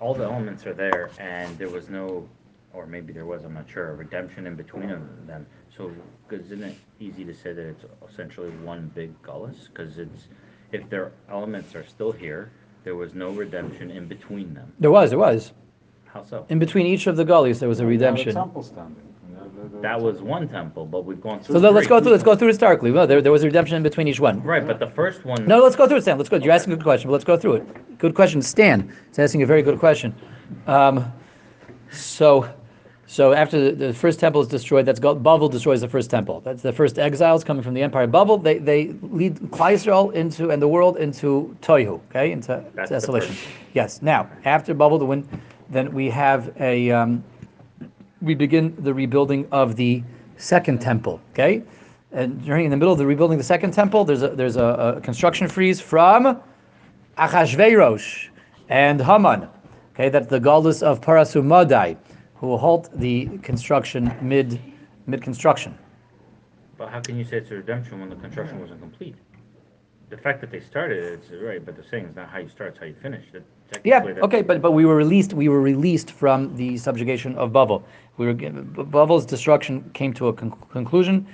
all 0.00 0.14
the 0.14 0.24
elements 0.24 0.66
are 0.66 0.74
there, 0.74 1.10
and 1.18 1.56
there 1.58 1.68
was 1.68 1.88
no, 1.88 2.28
or 2.74 2.86
maybe 2.86 3.12
there 3.12 3.26
was, 3.26 3.44
I'm 3.44 3.54
not 3.54 3.68
sure, 3.68 3.94
redemption 3.94 4.46
in 4.46 4.54
between 4.54 4.88
them. 4.88 5.46
So, 5.76 5.90
because 6.28 6.46
isn't 6.46 6.62
it 6.62 6.76
easy 7.00 7.24
to 7.24 7.34
say 7.34 7.52
that 7.52 7.66
it's 7.66 7.84
essentially 8.10 8.50
one 8.64 8.90
big 8.94 9.10
gullus? 9.22 9.68
Because 9.68 9.98
it's, 9.98 10.28
if 10.72 10.88
their 10.88 11.12
elements 11.30 11.74
are 11.74 11.84
still 11.84 12.12
here, 12.12 12.50
there 12.84 12.96
was 12.96 13.14
no 13.14 13.30
redemption 13.30 13.90
in 13.90 14.06
between 14.08 14.54
them. 14.54 14.72
There 14.80 14.90
was, 14.90 15.10
there 15.10 15.18
was. 15.18 15.52
How 16.06 16.24
so? 16.24 16.46
In 16.48 16.58
between 16.58 16.86
each 16.86 17.06
of 17.06 17.16
the 17.16 17.24
gullies, 17.24 17.60
there 17.60 17.68
was 17.68 17.80
a 17.80 17.86
redemption. 17.86 18.34
temple 18.34 18.62
standing. 18.62 18.96
That 19.80 20.00
was 20.00 20.20
one 20.20 20.48
temple, 20.48 20.86
but 20.86 21.04
we've 21.04 21.20
gone 21.20 21.40
through. 21.40 21.54
So 21.54 21.60
let- 21.60 21.72
let's 21.72 21.86
go 21.86 22.00
through, 22.00 22.12
let's 22.12 22.22
go 22.22 22.34
through 22.34 22.48
historically. 22.48 22.90
Well, 22.90 23.06
there, 23.06 23.20
there 23.22 23.32
was 23.32 23.42
a 23.42 23.46
redemption 23.46 23.76
in 23.76 23.82
between 23.82 24.08
each 24.08 24.20
one. 24.20 24.42
Right, 24.42 24.66
but 24.66 24.78
the 24.78 24.90
first 24.90 25.24
one. 25.24 25.46
No, 25.46 25.58
let's 25.62 25.76
go 25.76 25.86
through 25.86 25.98
it, 25.98 26.02
Stan. 26.02 26.18
Let's 26.18 26.28
go. 26.28 26.36
You're 26.36 26.52
asking 26.52 26.72
a 26.72 26.76
good 26.76 26.82
question, 26.82 27.08
but 27.08 27.12
let's 27.12 27.24
go 27.24 27.36
through 27.36 27.54
it. 27.54 27.98
Good 27.98 28.14
question, 28.14 28.42
Stan. 28.42 28.92
It's 29.08 29.18
asking 29.18 29.42
a 29.42 29.46
very 29.46 29.62
good 29.62 29.78
question. 29.78 30.14
Um, 30.66 31.12
so, 31.90 32.48
so 33.06 33.32
after 33.32 33.70
the, 33.70 33.86
the 33.88 33.92
first 33.92 34.20
temple 34.20 34.40
is 34.40 34.48
destroyed, 34.48 34.86
that's 34.86 35.00
got, 35.00 35.18
Bavel 35.18 35.50
destroys 35.50 35.80
the 35.80 35.88
first 35.88 36.08
temple. 36.08 36.40
That's 36.40 36.62
the 36.62 36.72
first 36.72 36.98
exiles 36.98 37.44
coming 37.44 37.62
from 37.62 37.74
the 37.74 37.82
empire 37.82 38.04
of 38.04 38.10
Bavel. 38.10 38.42
They 38.42 38.58
they 38.58 38.94
lead 39.02 39.36
Klal 39.50 39.74
Yisrael 39.74 40.12
into 40.14 40.50
and 40.50 40.62
the 40.62 40.68
world 40.68 40.96
into 40.96 41.56
Tohu, 41.60 42.00
okay, 42.10 42.32
into 42.32 42.64
That's 42.74 42.90
desolation. 42.90 43.36
Yes. 43.74 44.02
Now 44.02 44.30
after 44.44 44.74
Bavel, 44.74 44.98
the 44.98 45.06
wind, 45.06 45.28
then 45.68 45.92
we 45.92 46.08
have 46.10 46.54
a 46.60 46.90
um, 46.90 47.22
we 48.22 48.34
begin 48.34 48.74
the 48.78 48.94
rebuilding 48.94 49.46
of 49.50 49.76
the 49.76 50.02
second 50.36 50.80
temple. 50.80 51.20
Okay, 51.32 51.62
and 52.12 52.42
during 52.44 52.64
in 52.66 52.70
the 52.70 52.76
middle 52.76 52.92
of 52.92 52.98
the 52.98 53.06
rebuilding 53.06 53.36
the 53.36 53.44
second 53.44 53.72
temple, 53.72 54.04
there's 54.04 54.22
a 54.22 54.28
there's 54.28 54.56
a, 54.56 54.94
a 54.96 55.00
construction 55.00 55.48
freeze 55.48 55.80
from 55.80 56.40
Achashverosh 57.18 58.28
and 58.68 59.00
Haman. 59.02 59.48
Okay, 59.94 60.08
that's 60.08 60.28
the 60.28 60.40
Galdus 60.40 60.82
of 60.82 61.00
Parasumadai, 61.02 61.96
who 62.42 62.48
will 62.48 62.58
halt 62.58 62.90
the 62.92 63.38
construction 63.38 64.14
mid 64.20 64.60
mid 65.06 65.22
construction. 65.22 65.78
But 66.76 66.90
how 66.90 67.00
can 67.00 67.16
you 67.16 67.24
say 67.24 67.38
it's 67.38 67.50
a 67.50 67.54
redemption 67.54 68.00
when 68.00 68.10
the 68.10 68.16
construction 68.16 68.60
wasn't 68.60 68.80
complete? 68.80 69.16
the 70.12 70.18
fact 70.18 70.42
that 70.42 70.50
they 70.50 70.60
started 70.60 71.02
it, 71.02 71.12
it's 71.14 71.30
right, 71.42 71.64
but 71.64 71.74
they're 71.74 71.88
saying 71.90 72.04
is 72.04 72.14
not 72.14 72.28
how 72.28 72.36
you 72.36 72.48
start, 72.50 72.72
it's 72.72 72.78
how 72.78 72.84
you 72.84 72.94
finish. 73.00 73.24
That 73.32 73.80
Yeah, 73.82 74.04
okay, 74.22 74.42
but, 74.42 74.60
but 74.60 74.72
we 74.72 74.84
were 74.84 74.94
released, 74.94 75.32
we 75.32 75.48
were 75.48 75.62
released 75.62 76.10
from 76.10 76.54
the 76.54 76.76
subjugation 76.76 77.34
of 77.36 77.50
Bavel. 77.50 77.82
We 78.18 78.26
were, 78.26 78.34
Bavel's 78.34 79.24
destruction 79.24 79.90
came 79.94 80.12
to 80.12 80.28
a 80.28 80.32
con- 80.34 80.52
conclusion, 80.70 81.26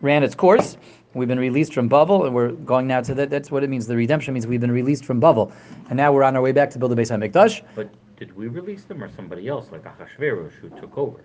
ran 0.00 0.22
its 0.22 0.36
course. 0.36 0.76
We've 1.14 1.26
been 1.26 1.40
released 1.40 1.74
from 1.74 1.90
Bavel, 1.90 2.24
and 2.24 2.32
we're 2.32 2.52
going 2.52 2.86
now 2.86 3.00
to 3.00 3.14
that, 3.14 3.30
that's 3.30 3.50
what 3.50 3.64
it 3.64 3.68
means. 3.68 3.88
The 3.88 3.96
redemption 3.96 4.32
means 4.32 4.46
we've 4.46 4.60
been 4.60 4.70
released 4.70 5.04
from 5.04 5.20
Bavel. 5.20 5.50
And 5.88 5.96
now 5.96 6.12
we're 6.12 6.22
on 6.22 6.36
our 6.36 6.42
way 6.42 6.52
back 6.52 6.70
to 6.70 6.78
build 6.78 6.92
the 6.92 6.96
Beis 6.96 7.10
HaMikdash. 7.10 7.62
But 7.74 7.90
did 8.18 8.36
we 8.36 8.48
release 8.48 8.82
them 8.82 9.02
or 9.02 9.08
somebody 9.14 9.46
else, 9.46 9.70
like 9.70 9.84
Achashverosh, 9.84 10.52
who 10.54 10.68
took 10.70 10.98
over? 10.98 11.20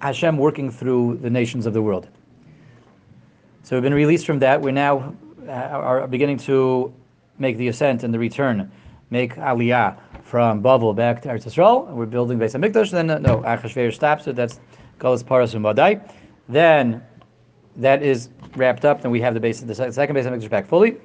Hashem 0.00 0.36
working 0.36 0.70
through 0.70 1.18
the 1.22 1.30
nations 1.30 1.64
of 1.64 1.72
the 1.72 1.80
world. 1.80 2.08
So 3.62 3.76
we've 3.76 3.82
been 3.82 3.94
released 3.94 4.26
from 4.26 4.40
that. 4.40 4.60
We're 4.60 4.72
now 4.72 5.14
uh, 5.46 5.52
are 5.52 6.06
beginning 6.08 6.38
to 6.38 6.92
make 7.38 7.56
the 7.56 7.68
ascent 7.68 8.02
and 8.02 8.12
the 8.12 8.18
return, 8.18 8.70
make 9.10 9.36
Aliyah 9.36 9.96
from 10.24 10.60
Bavel 10.60 10.94
back 10.94 11.22
to 11.22 11.28
Eretz 11.28 11.44
Yisrael. 11.44 11.88
We're 11.90 12.06
building 12.06 12.38
Beis 12.38 12.54
Hamikdash. 12.58 12.90
Then 12.90 13.10
uh, 13.10 13.18
no, 13.18 13.38
Achashverosh 13.42 13.94
stops 13.94 14.26
it. 14.26 14.34
That's 14.34 14.60
Galas 14.98 15.22
Paras 15.22 15.54
and. 15.54 16.00
Then 16.48 17.02
that 17.76 18.02
is 18.02 18.28
wrapped 18.56 18.84
up. 18.84 19.02
Then 19.02 19.12
we 19.12 19.20
have 19.20 19.34
the 19.34 19.40
base, 19.40 19.60
the 19.60 19.74
sec- 19.74 19.92
second 19.92 20.16
Beis 20.16 20.24
Hamikdash 20.24 20.50
back 20.50 20.66
fully. 20.66 20.96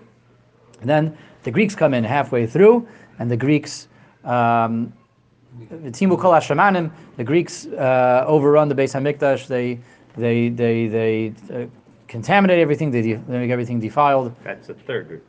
And 0.81 0.89
then 0.89 1.15
the 1.43 1.51
Greeks 1.51 1.75
come 1.75 1.93
in 1.93 2.03
halfway 2.03 2.47
through, 2.47 2.87
and 3.19 3.29
the 3.29 3.37
Greeks. 3.37 3.87
Um. 4.23 4.93
The 5.67 5.91
Timu 5.91 6.19
call 6.19 6.31
Ashamanem. 6.33 6.91
The 7.17 7.23
Greeks 7.23 7.65
uh, 7.67 8.23
overrun 8.27 8.69
the 8.69 8.75
Beis 8.75 8.93
Hamikdash. 8.93 9.47
They 9.47 9.79
they 10.15 10.49
they 10.49 10.87
they 10.87 11.33
uh, 11.53 11.65
contaminate 12.07 12.59
everything. 12.59 12.91
They, 12.91 13.01
de- 13.01 13.13
they 13.15 13.39
make 13.39 13.51
everything 13.51 13.79
defiled. 13.79 14.33
That's 14.43 14.67
the 14.67 14.73
third 14.73 15.07
group. 15.07 15.25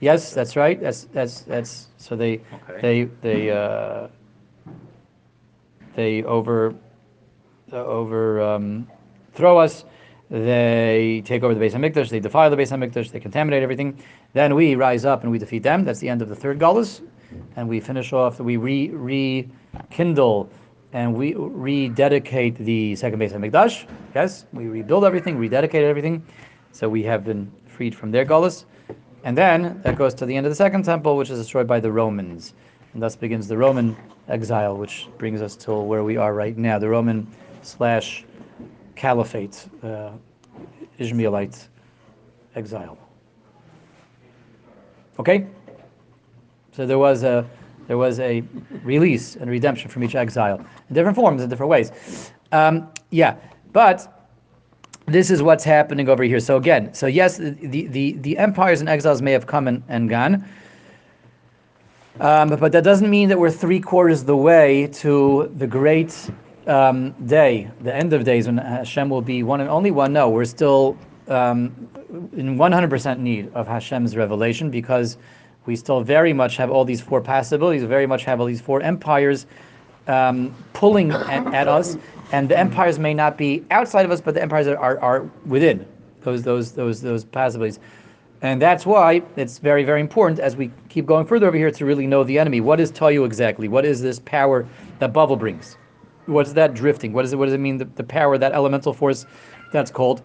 Yes, 0.00 0.32
that's 0.32 0.56
right. 0.56 0.80
That's 0.80 1.04
that's 1.12 1.42
that's 1.42 1.88
so 1.98 2.16
they 2.16 2.40
Okay. 2.68 2.80
they 2.80 3.04
they 3.20 3.50
uh, 3.50 4.08
they 5.94 6.22
over 6.24 6.74
uh, 7.72 7.76
over 7.76 8.40
um, 8.40 8.88
throw 9.32 9.58
us. 9.58 9.84
They 10.30 11.22
take 11.26 11.42
over 11.42 11.54
the 11.54 11.60
Beis 11.60 11.72
Hamikdash. 11.72 12.08
They 12.08 12.20
defile 12.20 12.50
the 12.50 12.56
Beis 12.56 12.70
Hamikdash. 12.70 13.10
They 13.10 13.20
contaminate 13.20 13.62
everything. 13.62 14.02
Then 14.32 14.54
we 14.54 14.74
rise 14.74 15.04
up 15.04 15.22
and 15.22 15.30
we 15.30 15.38
defeat 15.38 15.62
them. 15.62 15.84
That's 15.84 16.00
the 16.00 16.08
end 16.08 16.22
of 16.22 16.28
the 16.28 16.34
third 16.36 16.58
galus, 16.58 17.02
and 17.56 17.68
we 17.68 17.80
finish 17.80 18.12
off. 18.12 18.40
We 18.40 18.56
re 18.56 18.88
re 18.90 19.48
rekindle 19.76 20.48
and 20.92 21.12
we 21.14 21.34
rededicate 21.34 22.56
the 22.56 22.94
second 22.96 23.18
Beis 23.18 23.32
Hamikdash. 23.32 23.86
Yes, 24.14 24.46
we 24.52 24.68
rebuild 24.68 25.04
everything, 25.04 25.36
rededicate 25.36 25.82
everything. 25.82 26.24
So 26.72 26.88
we 26.88 27.02
have 27.02 27.24
been 27.24 27.50
freed 27.66 27.94
from 27.94 28.12
their 28.12 28.24
galus. 28.24 28.64
And 29.24 29.36
then 29.36 29.80
that 29.82 29.96
goes 29.96 30.14
to 30.14 30.26
the 30.26 30.36
end 30.36 30.46
of 30.46 30.50
the 30.50 30.56
second 30.56 30.84
temple, 30.84 31.16
which 31.16 31.30
is 31.30 31.38
destroyed 31.38 31.66
by 31.66 31.80
the 31.80 31.90
Romans. 31.90 32.54
And 32.92 33.02
thus 33.02 33.16
begins 33.16 33.48
the 33.48 33.56
Roman 33.56 33.96
exile, 34.28 34.76
which 34.76 35.08
brings 35.18 35.42
us 35.42 35.56
to 35.56 35.74
where 35.74 36.04
we 36.04 36.16
are 36.16 36.32
right 36.32 36.56
now 36.56 36.78
the 36.78 36.88
Roman 36.88 37.26
slash 37.62 38.24
caliphate, 38.94 39.66
uh, 39.82 40.10
Ishmaelite 40.98 41.68
exile. 42.54 42.98
Okay? 45.18 45.46
So 46.72 46.86
there 46.86 46.98
was 46.98 47.24
a 47.24 47.48
there 47.86 47.98
was 47.98 48.20
a 48.20 48.42
release 48.82 49.36
and 49.36 49.50
redemption 49.50 49.90
from 49.90 50.04
each 50.04 50.14
exile 50.14 50.58
in 50.88 50.94
different 50.94 51.16
forms, 51.16 51.42
in 51.42 51.48
different 51.48 51.70
ways. 51.70 51.92
Um, 52.52 52.88
yeah, 53.10 53.36
but 53.72 54.10
this 55.06 55.30
is 55.30 55.42
what's 55.42 55.64
happening 55.64 56.08
over 56.08 56.22
here. 56.22 56.40
So 56.40 56.56
again, 56.56 56.94
so 56.94 57.06
yes, 57.06 57.36
the 57.38 57.86
the, 57.86 58.12
the 58.12 58.38
empires 58.38 58.80
and 58.80 58.88
exiles 58.88 59.20
may 59.20 59.32
have 59.32 59.46
come 59.46 59.68
and, 59.68 59.82
and 59.88 60.08
gone. 60.08 60.44
Um, 62.20 62.50
but 62.50 62.70
that 62.72 62.84
doesn't 62.84 63.10
mean 63.10 63.28
that 63.28 63.38
we're 63.38 63.50
three 63.50 63.80
quarters 63.80 64.20
of 64.20 64.26
the 64.28 64.36
way 64.36 64.86
to 64.92 65.52
the 65.56 65.66
great 65.66 66.30
um, 66.66 67.10
day, 67.26 67.70
the 67.80 67.94
end 67.94 68.12
of 68.12 68.24
days 68.24 68.46
when 68.46 68.58
Hashem 68.58 69.10
will 69.10 69.20
be 69.20 69.42
one 69.42 69.60
and 69.60 69.68
only 69.68 69.90
one. 69.90 70.12
No, 70.12 70.30
we're 70.30 70.44
still 70.44 70.96
um, 71.28 71.88
in 72.36 72.56
100% 72.56 73.18
need 73.18 73.52
of 73.54 73.66
Hashem's 73.66 74.16
revelation 74.16 74.70
because 74.70 75.16
we 75.66 75.76
still 75.76 76.02
very 76.02 76.32
much 76.32 76.56
have 76.56 76.70
all 76.70 76.84
these 76.84 77.00
four 77.00 77.20
possibilities, 77.20 77.82
very 77.84 78.06
much 78.06 78.24
have 78.24 78.40
all 78.40 78.46
these 78.46 78.60
four 78.60 78.82
empires 78.82 79.46
um, 80.06 80.54
pulling 80.72 81.10
at, 81.12 81.46
at 81.54 81.68
us, 81.68 81.96
and 82.32 82.48
the 82.48 82.58
empires 82.58 82.98
may 82.98 83.14
not 83.14 83.38
be 83.38 83.64
outside 83.70 84.04
of 84.04 84.10
us, 84.10 84.20
but 84.20 84.34
the 84.34 84.42
empires 84.42 84.66
are, 84.66 84.76
are, 84.78 84.98
are 85.00 85.30
within 85.46 85.86
those 86.22 86.42
those 86.42 86.72
those 86.72 87.00
those 87.00 87.24
possibilities. 87.24 87.78
And 88.42 88.60
that's 88.60 88.84
why 88.84 89.22
it's 89.36 89.56
very, 89.56 89.84
very 89.84 90.02
important 90.02 90.38
as 90.38 90.54
we 90.54 90.70
keep 90.90 91.06
going 91.06 91.24
further 91.26 91.46
over 91.46 91.56
here 91.56 91.70
to 91.70 91.84
really 91.86 92.06
know 92.06 92.24
the 92.24 92.38
enemy. 92.38 92.60
What 92.60 92.78
is 92.78 92.92
Tayu 92.92 93.24
exactly? 93.24 93.68
What 93.68 93.86
is 93.86 94.02
this 94.02 94.18
power 94.18 94.66
that 94.98 95.14
Bavel 95.14 95.38
brings? 95.38 95.78
What's 96.26 96.52
that 96.52 96.74
drifting? 96.74 97.14
What, 97.14 97.24
is 97.24 97.32
it, 97.32 97.36
what 97.36 97.46
does 97.46 97.54
it 97.54 97.60
mean, 97.60 97.78
the, 97.78 97.86
the 97.86 98.04
power, 98.04 98.36
that 98.36 98.52
elemental 98.52 98.92
force 98.92 99.24
that's 99.72 99.90
called 99.90 100.20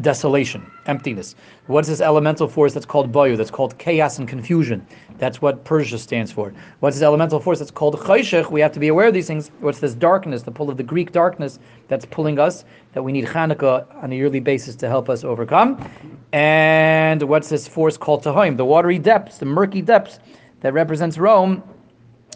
desolation, 0.00 0.70
emptiness? 0.86 1.34
What 1.66 1.80
is 1.80 1.88
this 1.88 2.00
elemental 2.00 2.48
force 2.48 2.72
that's 2.72 2.86
called 2.86 3.12
Bayu, 3.12 3.36
that's 3.36 3.50
called 3.50 3.76
chaos 3.78 4.18
and 4.18 4.28
confusion? 4.28 4.86
That's 5.18 5.42
what 5.42 5.64
Persia 5.64 5.98
stands 5.98 6.30
for. 6.30 6.52
What's 6.80 6.96
this 6.96 7.02
elemental 7.02 7.40
force 7.40 7.58
that's 7.58 7.70
called 7.70 7.96
Chayshech? 7.96 8.50
We 8.50 8.60
have 8.60 8.72
to 8.72 8.80
be 8.80 8.88
aware 8.88 9.08
of 9.08 9.14
these 9.14 9.26
things. 9.26 9.50
What's 9.60 9.80
this 9.80 9.94
darkness, 9.94 10.42
the 10.42 10.50
pull 10.50 10.70
of 10.70 10.76
the 10.76 10.82
Greek 10.82 11.12
darkness 11.12 11.58
that's 11.88 12.04
pulling 12.04 12.38
us, 12.38 12.64
that 12.92 13.02
we 13.02 13.12
need 13.12 13.24
Hanukkah 13.24 13.86
on 14.02 14.12
a 14.12 14.14
yearly 14.14 14.40
basis 14.40 14.76
to 14.76 14.88
help 14.88 15.08
us 15.08 15.24
overcome? 15.24 15.90
And 16.32 17.22
what's 17.22 17.48
this 17.48 17.66
force 17.66 17.96
called 17.96 18.22
Tahoim, 18.22 18.56
the 18.56 18.64
watery 18.64 18.98
depths, 18.98 19.38
the 19.38 19.46
murky 19.46 19.82
depths 19.82 20.20
that 20.60 20.72
represents 20.72 21.18
Rome, 21.18 21.62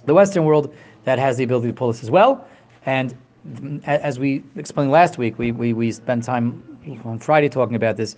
the 0.06 0.14
Western 0.14 0.44
world, 0.44 0.74
that 1.04 1.18
has 1.18 1.36
the 1.36 1.44
ability 1.44 1.68
to 1.68 1.74
pull 1.74 1.88
us 1.88 2.02
as 2.02 2.10
well. 2.10 2.46
And 2.86 3.16
as 3.84 4.18
we 4.18 4.42
explained 4.56 4.90
last 4.90 5.18
week, 5.18 5.38
we, 5.38 5.52
we, 5.52 5.72
we 5.72 5.90
spent 5.92 6.24
time 6.24 6.62
on 7.04 7.18
Friday 7.18 7.48
talking 7.48 7.76
about 7.76 7.96
this. 7.96 8.16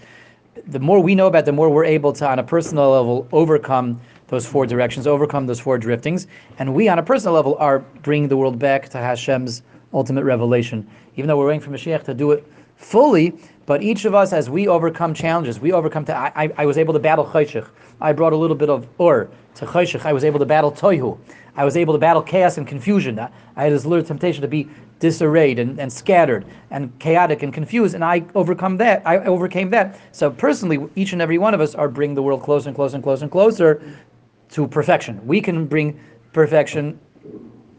The 0.68 0.78
more 0.78 1.00
we 1.00 1.14
know 1.14 1.26
about, 1.26 1.44
the 1.44 1.52
more 1.52 1.68
we're 1.68 1.84
able 1.84 2.12
to, 2.12 2.28
on 2.28 2.38
a 2.38 2.42
personal 2.44 2.90
level, 2.90 3.26
overcome 3.32 4.00
those 4.28 4.46
four 4.46 4.66
directions, 4.66 5.06
overcome 5.06 5.46
those 5.46 5.60
four 5.60 5.78
driftings. 5.78 6.26
And 6.58 6.74
we, 6.74 6.88
on 6.88 6.98
a 6.98 7.02
personal 7.02 7.34
level, 7.34 7.56
are 7.58 7.80
bringing 8.02 8.28
the 8.28 8.36
world 8.36 8.58
back 8.58 8.88
to 8.90 8.98
Hashem's 8.98 9.62
ultimate 9.92 10.24
revelation. 10.24 10.88
Even 11.16 11.28
though 11.28 11.36
we're 11.36 11.48
waiting 11.48 11.60
for 11.60 11.70
Mashiach 11.70 12.04
to 12.04 12.14
do 12.14 12.30
it 12.30 12.46
fully, 12.76 13.34
but 13.66 13.82
each 13.82 14.04
of 14.04 14.14
us, 14.14 14.32
as 14.32 14.48
we 14.50 14.68
overcome 14.68 15.14
challenges, 15.14 15.58
we 15.58 15.72
overcome. 15.72 16.04
To, 16.06 16.16
I, 16.16 16.32
I, 16.36 16.52
I 16.58 16.66
was 16.66 16.78
able 16.78 16.92
to 16.92 17.00
battle 17.00 17.24
Chayshich. 17.24 17.66
I 18.00 18.12
brought 18.12 18.32
a 18.32 18.36
little 18.36 18.56
bit 18.56 18.68
of 18.68 18.86
Ur 19.00 19.28
to 19.56 19.66
Chayshich. 19.66 20.04
I 20.04 20.12
was 20.12 20.24
able 20.24 20.38
to 20.38 20.46
battle 20.46 20.70
Toihu. 20.70 21.18
I 21.56 21.64
was 21.64 21.76
able 21.76 21.94
to 21.94 21.98
battle 21.98 22.22
chaos 22.22 22.58
and 22.58 22.66
confusion. 22.66 23.18
I 23.18 23.30
had 23.62 23.72
this 23.72 23.86
little 23.86 24.04
temptation 24.04 24.42
to 24.42 24.48
be 24.48 24.68
disarrayed 24.98 25.58
and, 25.58 25.78
and 25.78 25.92
scattered 25.92 26.46
and 26.70 26.96
chaotic 26.98 27.42
and 27.42 27.52
confused, 27.52 27.94
and 27.94 28.04
I 28.04 28.24
overcome 28.34 28.76
that. 28.78 29.02
I 29.04 29.18
overcame 29.18 29.70
that. 29.70 29.98
So 30.12 30.30
personally, 30.30 30.78
each 30.96 31.12
and 31.12 31.22
every 31.22 31.38
one 31.38 31.54
of 31.54 31.60
us 31.60 31.74
are 31.74 31.88
bringing 31.88 32.14
the 32.14 32.22
world 32.22 32.42
closer 32.42 32.68
and 32.68 32.76
closer 32.76 32.96
and 32.96 33.02
closer 33.02 33.24
and 33.24 33.30
closer 33.30 33.82
to 34.50 34.66
perfection. 34.66 35.24
We 35.26 35.40
can 35.40 35.66
bring 35.66 36.00
perfection 36.32 36.98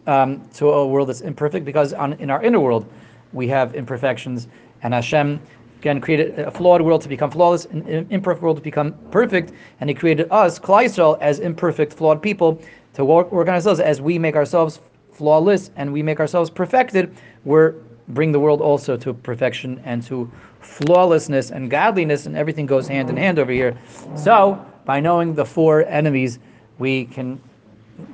um, 0.07 0.47
to 0.53 0.69
a 0.69 0.87
world 0.87 1.09
that's 1.09 1.21
imperfect 1.21 1.65
because 1.65 1.93
on, 1.93 2.13
in 2.13 2.29
our 2.29 2.43
inner 2.43 2.59
world 2.59 2.85
we 3.33 3.47
have 3.47 3.75
imperfections, 3.75 4.47
and 4.83 4.93
Hashem 4.93 5.41
again 5.85 6.01
created 6.01 6.39
a 6.39 6.49
flawed 6.49 6.81
world 6.81 7.01
to 7.03 7.07
become 7.07 7.29
flawless, 7.29 7.65
an 7.65 8.07
imperfect 8.09 8.41
world 8.41 8.57
to 8.57 8.63
become 8.63 8.93
perfect, 9.11 9.51
and 9.79 9.87
He 9.89 9.93
created 9.93 10.27
us, 10.31 10.57
Klal 10.57 10.85
Yisrael, 10.85 11.17
as 11.21 11.39
imperfect, 11.39 11.93
flawed 11.93 12.23
people 12.23 12.59
to 12.95 13.05
work, 13.05 13.31
work 13.31 13.47
on 13.47 13.53
ourselves 13.53 13.79
as 13.79 14.01
we 14.01 14.17
make 14.17 14.35
ourselves 14.35 14.79
flawless 15.11 15.69
and 15.75 15.93
we 15.93 16.01
make 16.01 16.19
ourselves 16.19 16.49
perfected. 16.49 17.15
We're 17.43 17.75
bring 18.09 18.31
the 18.31 18.39
world 18.39 18.61
also 18.61 18.97
to 18.97 19.13
perfection 19.13 19.81
and 19.85 20.01
to 20.03 20.31
flawlessness 20.59 21.51
and 21.51 21.69
godliness, 21.69 22.25
and 22.25 22.35
everything 22.35 22.65
goes 22.65 22.87
hand 22.87 23.09
in 23.11 23.17
hand 23.17 23.37
over 23.37 23.51
here. 23.51 23.75
So, 24.15 24.63
by 24.85 24.99
knowing 24.99 25.35
the 25.35 25.45
four 25.45 25.85
enemies, 25.87 26.39
we 26.79 27.05
can 27.05 27.39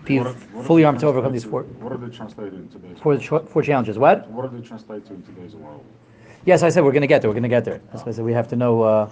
be 0.05 0.17
What 0.19 0.27
are- 0.27 0.33
what 0.53 0.65
fully 0.65 0.83
armed 0.83 0.99
to 0.99 1.07
overcome 1.07 1.31
these 1.31 1.45
four 1.45 1.63
What 1.79 1.93
are 1.93 1.97
they 1.97 2.09
translated 2.09 2.53
in 2.53 2.67
today's? 2.67 2.99
four, 2.99 3.39
four 3.39 3.61
challenges. 3.63 3.97
What? 3.97 4.29
What 4.29 4.45
are 4.45 4.49
they 4.49 4.61
translated 4.61 5.05
to 5.07 5.13
in 5.13 5.23
today's 5.23 5.55
world? 5.55 5.83
Yes, 6.45 6.63
I 6.63 6.69
said 6.69 6.83
we're 6.83 6.91
going 6.91 7.01
to 7.01 7.07
get 7.07 7.21
there. 7.21 7.29
We're 7.29 7.35
going 7.35 7.43
to 7.43 7.49
get 7.49 7.65
there. 7.65 7.81
That's 7.91 8.03
why 8.03 8.11
I 8.11 8.15
said 8.15 8.25
we 8.25 8.33
have 8.33 8.47
to 8.49 8.55
know. 8.55 8.81
Uh, 8.81 9.09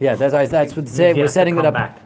yeah, 0.00 0.14
that's 0.14 0.32
that's 0.50 0.76
what 0.76 0.88
say, 0.88 1.12
we're 1.12 1.28
setting 1.28 1.58
it 1.58 1.66
up. 1.66 1.74
back. 1.74 2.00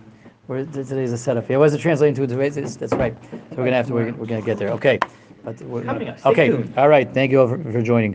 We're, 0.48 0.64
today's 0.64 1.12
a 1.12 1.18
setup. 1.18 1.48
Yeah, 1.48 1.58
was 1.58 1.74
it 1.74 1.78
translating 1.78 2.14
to 2.16 2.22
it. 2.24 2.54
That's 2.54 2.92
right. 2.94 3.16
So 3.22 3.38
we're 3.50 3.56
going 3.56 3.70
to 3.70 3.76
have 3.76 3.86
to. 3.86 3.94
We're, 3.94 4.12
we're 4.12 4.26
going 4.26 4.40
to 4.40 4.46
get 4.46 4.58
there. 4.58 4.70
Okay. 4.70 4.98
But 5.44 5.60
we're, 5.62 5.84
Coming 5.84 6.08
up. 6.08 6.18
Stay 6.18 6.30
okay. 6.30 6.68
All 6.76 6.88
right. 6.88 7.12
Thank 7.12 7.30
you 7.30 7.40
all 7.40 7.48
for, 7.48 7.62
for 7.62 7.82
joining. 7.82 8.10